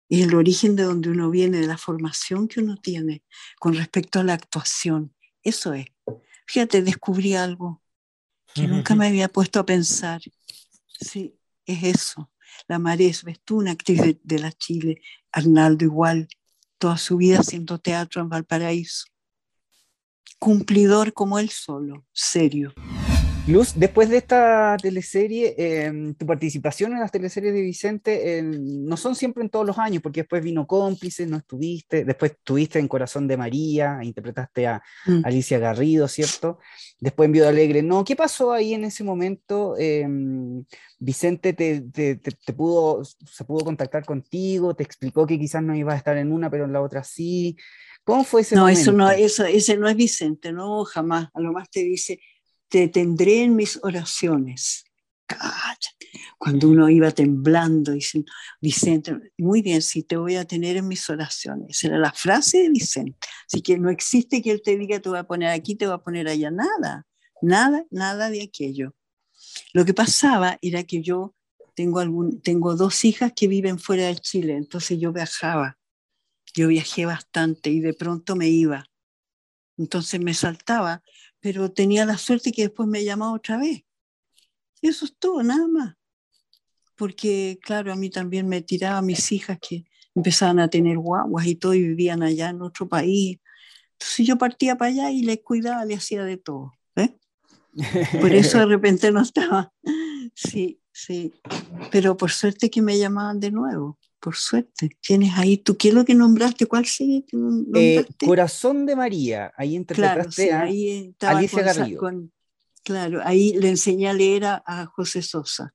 [0.10, 3.24] Es el origen de donde uno viene, de la formación que uno tiene
[3.60, 5.16] con respecto a la actuación.
[5.44, 5.86] Eso es.
[6.48, 7.82] Fíjate, descubrí algo
[8.54, 10.22] que nunca me había puesto a pensar.
[11.00, 11.36] Sí,
[11.66, 12.32] es eso.
[12.68, 16.28] La Marés, ves tú, una actriz de, de la Chile, Arnaldo igual,
[16.80, 19.06] toda su vida haciendo teatro en Valparaíso.
[20.40, 22.74] Cumplidor como él solo, serio.
[23.50, 28.96] Luz, después de esta teleserie, em, tu participación en las teleseries de Vicente em, no
[28.96, 32.88] son siempre en todos los años, porque después vino Cómplices, no estuviste, después estuviste en
[32.88, 35.22] Corazón de María, interpretaste a mm.
[35.24, 36.60] Alicia Garrido, ¿cierto?
[37.00, 38.04] Después en Viuda Alegre, no.
[38.04, 39.76] ¿Qué pasó ahí en ese momento?
[39.80, 40.64] Em,
[41.00, 45.98] Vicente te, te, pudo, se pudo contactar contigo, te explicó que quizás no ibas a
[45.98, 47.58] estar en una, pero en la otra sí.
[48.04, 48.82] ¿Cómo fue ese no, momento?
[48.82, 51.30] Eso no, eso, ese no es Vicente, no, jamás.
[51.34, 52.20] A lo más te dice
[52.70, 54.86] te tendré en mis oraciones.
[56.40, 61.08] Cuando uno iba temblando, diciendo, Vicente, muy bien, sí, te voy a tener en mis
[61.10, 61.84] oraciones.
[61.84, 63.28] Era la frase de Vicente.
[63.46, 65.96] Así que no existe que él te diga, te voy a poner aquí, te voy
[65.96, 66.50] a poner allá.
[66.50, 67.06] Nada,
[67.42, 68.96] nada, nada de aquello.
[69.74, 71.36] Lo que pasaba era que yo
[71.76, 75.78] tengo, algún, tengo dos hijas que viven fuera de Chile, entonces yo viajaba.
[76.56, 78.86] Yo viajé bastante y de pronto me iba.
[79.78, 81.04] Entonces me saltaba
[81.40, 83.84] pero tenía la suerte que después me llamaba otra vez.
[84.82, 85.96] Y eso es todo, nada más.
[86.96, 89.86] Porque, claro, a mí también me tiraba mis hijas que
[90.16, 93.40] empezaban a tener guaguas y todo y vivían allá en otro país.
[93.94, 96.74] Entonces yo partía para allá y les cuidaba, le hacía de todo.
[96.96, 97.18] ¿eh?
[98.20, 99.74] Por eso de repente no estaba.
[100.34, 101.34] Sí, sí.
[101.92, 104.98] Pero por suerte que me llamaban de nuevo por suerte.
[105.02, 106.66] Tienes ahí, ¿tú qué es lo que nombraste?
[106.66, 107.26] ¿Cuál serie
[107.76, 112.30] eh, Corazón de María, ahí interpretaste claro, ahí Alicia Garrido.
[112.84, 115.74] claro, ahí le enseñé a leer a, José Sosa.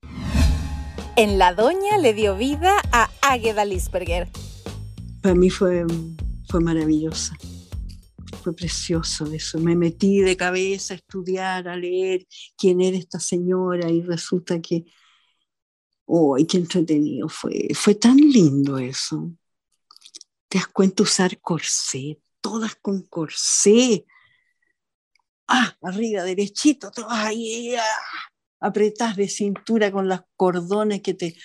[1.16, 4.28] En La Doña le dio vida a Águeda Lisperger.
[5.22, 5.86] Para mí fue,
[6.48, 7.36] fue maravillosa.
[8.42, 9.58] Fue precioso eso.
[9.58, 12.26] Me metí de cabeza a estudiar, a leer
[12.58, 14.84] quién era esta señora y resulta que
[16.06, 17.68] ¡Uy, qué entretenido fue!
[17.74, 19.32] Fue tan lindo eso.
[20.48, 24.04] Te das cuenta usar corsé, todas con corsé.
[25.48, 31.36] Ah, arriba, derechito, ahí, ah, apretás de cintura con los cordones que te...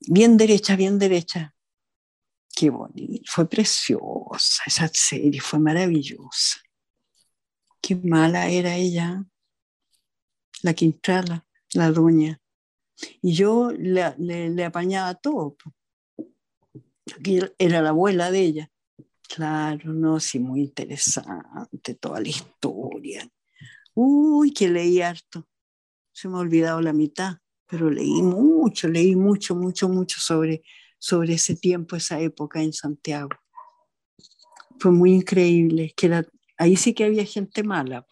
[0.00, 1.54] Bien derecha, bien derecha.
[2.54, 6.60] Qué bonito, fue preciosa esa serie, fue maravillosa.
[7.80, 9.24] Qué mala era ella,
[10.62, 12.40] la Quintrala, la doña.
[13.22, 15.56] Y yo le, le, apañaba todo.
[17.58, 18.70] era la abuela de ella.
[19.28, 23.28] Claro, no, sí, muy interesante toda la historia.
[23.94, 25.46] Uy, que leí harto.
[26.12, 30.62] Se me ha olvidado la mitad, pero leí mucho, leí mucho, mucho, mucho sobre,
[30.98, 33.30] sobre ese tiempo, esa época en Santiago.
[34.78, 36.24] Fue muy increíble, que
[36.56, 38.06] ahí sí que había gente mala.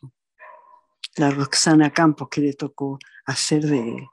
[1.17, 4.07] La Roxana Campos que le tocó hacer de,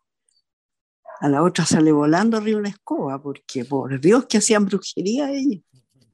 [1.23, 5.63] a la otra sale volando arriba una escoba, porque por Dios que hacían brujería ellos.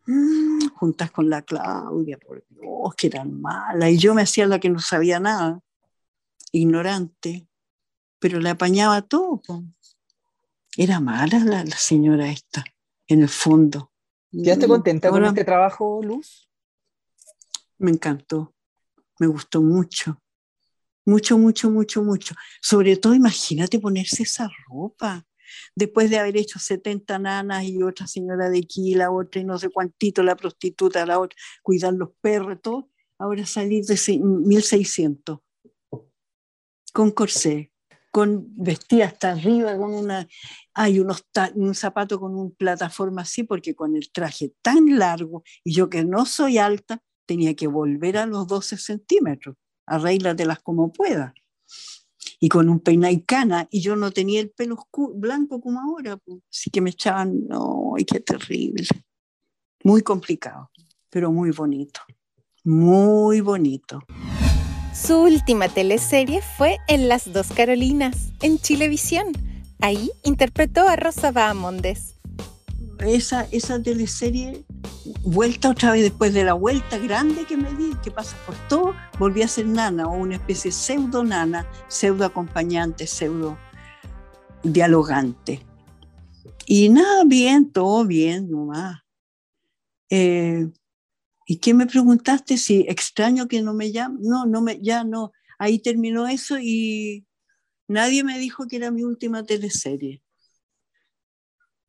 [0.06, 3.90] Mm, juntas con la Claudia, por Dios, que eran malas.
[3.90, 5.61] Y yo me hacía la que no sabía nada,
[6.52, 7.48] ignorante.
[8.19, 9.41] pero le apañaba todo.
[10.77, 12.64] Era mala la, señora esta,
[13.07, 13.91] en el fondo.
[14.31, 16.52] ¿Quedaste mm, contenta con este trabajo, Luz?
[17.80, 18.53] Me encantó,
[19.18, 20.22] me gustó mucho.
[21.10, 22.36] Mucho, mucho, mucho, mucho.
[22.61, 25.26] Sobre todo, imagínate ponerse esa ropa.
[25.73, 29.57] Después de haber hecho 70 nanas y otra señora de aquí, la otra y no
[29.57, 35.40] sé cuántito, la prostituta, la otra, cuidar los perros, todo, ahora salir de 1600
[36.94, 37.72] con corsé,
[38.11, 40.27] con vestida hasta arriba, con una,
[40.76, 41.26] hay unos
[41.56, 46.06] un zapato con una plataforma así, porque con el traje tan largo, y yo que
[46.06, 49.56] no soy alta, tenía que volver a los 12 centímetros,
[49.90, 51.34] arréglatelas como pueda.
[52.40, 54.78] Y con un peinado y cana, y yo no tenía el pelo
[55.16, 58.88] blanco como ahora, pues, así que me echaban, no, qué terrible.
[59.84, 60.72] Muy complicado,
[61.10, 62.02] pero muy bonito,
[62.64, 63.99] muy bonito.
[64.94, 69.28] Su última teleserie fue En las dos Carolinas, en Chilevisión.
[69.80, 72.16] Ahí interpretó a Rosa Bahamondes.
[72.99, 74.66] Esa, esa teleserie,
[75.23, 78.95] vuelta otra vez después de la vuelta grande que me di, que pasa por todo,
[79.18, 83.57] volví a ser nana o una especie de pseudo nana, pseudo acompañante, pseudo
[84.64, 85.65] dialogante.
[86.65, 89.01] Y nada, bien, todo bien, nomás.
[90.10, 90.68] Eh,
[91.47, 92.57] ¿Y qué me preguntaste?
[92.57, 94.19] Si extraño que no me llamen.
[94.22, 95.31] No, no me, ya no.
[95.57, 97.26] Ahí terminó eso y
[97.88, 100.22] nadie me dijo que era mi última teleserie.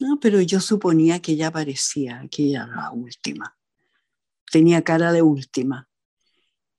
[0.01, 3.56] No, pero yo suponía que ya parecía que era la última.
[4.51, 5.89] Tenía cara de última.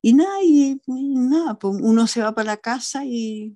[0.02, 3.56] Y nada, y, nada, pues uno se va para la casa y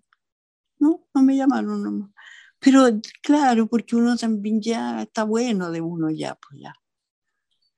[0.78, 1.82] no, no me llamaron.
[1.82, 2.14] No.
[2.60, 2.86] Pero
[3.24, 6.76] claro, porque uno también ya está bueno de uno ya, pues ya.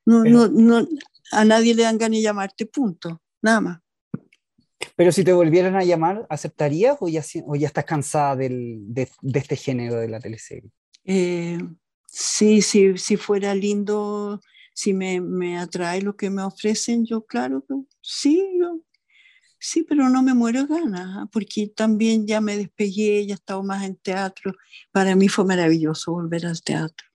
[0.04, 0.86] No, no, no,
[1.32, 3.80] a nadie le dan ganas de llamarte, punto, nada más.
[4.94, 9.08] Pero si te volvieran a llamar, ¿aceptarías o ya, o ya estás cansada del, de,
[9.22, 10.70] de, este género de la teleserie?
[11.08, 11.58] Eh,
[12.06, 14.40] sí, sí, si fuera lindo,
[14.74, 18.80] si me, me, atrae lo que me ofrecen, yo claro que sí, yo,
[19.58, 21.28] sí, pero no me muero de ganas, ¿ah?
[21.32, 24.54] porque también ya me despegué, ya he estado más en teatro.
[24.92, 27.08] Para mí fue maravilloso volver al teatro,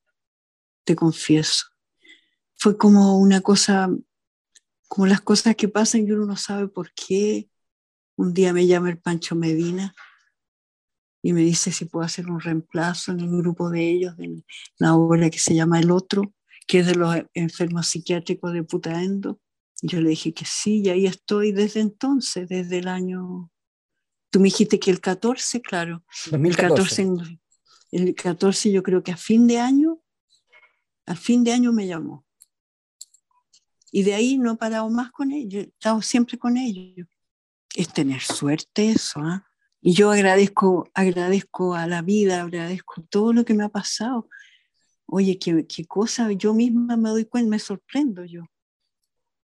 [0.83, 1.73] te confieso
[2.63, 3.89] fue como una cosa,
[4.87, 7.49] como las cosas que pasan y uno no sabe por qué.
[8.15, 9.93] Un día me llama el Pancho Medina
[11.25, 14.45] y me dice si puedo hacer un reemplazo en el grupo de ellos, en
[14.77, 16.33] la obra que se llama El Otro,
[16.67, 19.39] que es de los enfermos psiquiátricos de Putaendo.
[19.81, 23.49] Yo le dije que sí, y ahí estoy desde entonces, desde el año...
[24.29, 26.03] Tú me dijiste que el 14, claro.
[26.29, 27.01] 2014.
[27.03, 27.39] El 14,
[27.91, 30.01] el 14 yo creo que a fin de año,
[31.05, 32.25] a fin de año me llamó.
[33.91, 37.07] Y de ahí no he parado más con ellos, he estado siempre con ellos.
[37.75, 39.47] Es tener suerte eso, ¿ah?
[39.85, 44.29] Y yo agradezco, agradezco a la vida, agradezco todo lo que me ha pasado.
[45.05, 48.45] Oye, qué, qué cosa, yo misma me doy cuenta, me sorprendo yo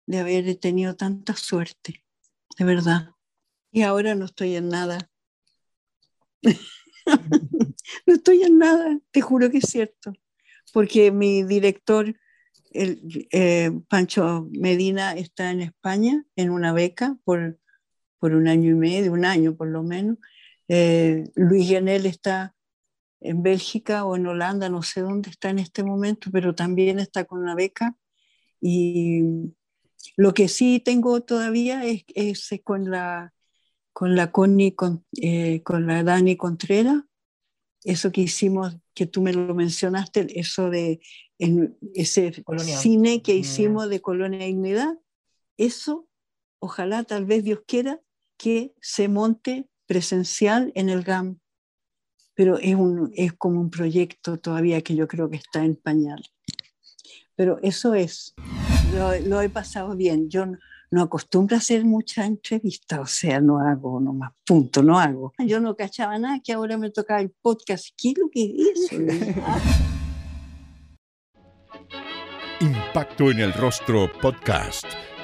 [0.06, 2.04] de haber tenido tanta suerte,
[2.56, 3.10] de verdad.
[3.72, 5.10] Y ahora no estoy en nada.
[8.06, 10.12] no estoy en nada, te juro que es cierto.
[10.72, 12.14] Porque mi director
[12.70, 17.59] el, eh, Pancho Medina está en España en una beca por,
[18.20, 20.18] por un año y medio, un año por lo menos.
[20.68, 22.54] Eh, Luis Guenel está
[23.20, 27.24] en Bélgica o en Holanda, no sé dónde está en este momento, pero también está
[27.24, 27.96] con la beca.
[28.60, 29.22] Y
[30.16, 33.32] lo que sí tengo todavía es, es con la
[33.92, 37.02] con la Connie, con, eh, con la Dani Contreras,
[37.84, 41.00] eso que hicimos, que tú me lo mencionaste, eso de
[41.38, 42.32] en ese
[42.80, 44.98] cine que hicimos de Colonia Dignidad,
[45.56, 46.08] eso,
[46.58, 48.00] ojalá, tal vez Dios quiera,
[48.40, 51.38] que se monte presencial en el GAM.
[52.34, 56.22] Pero es, un, es como un proyecto todavía que yo creo que está en pañal.
[57.36, 58.32] Pero eso es,
[58.94, 60.30] lo, lo he pasado bien.
[60.30, 60.46] Yo
[60.90, 65.34] no acostumbro a hacer muchas entrevistas, o sea, no hago nomás, punto, no hago.
[65.38, 67.88] Yo no cachaba nada, que ahora me toca el podcast.
[67.94, 68.96] ¿Qué es lo que dice?
[72.60, 74.86] Impacto en el Rostro Podcast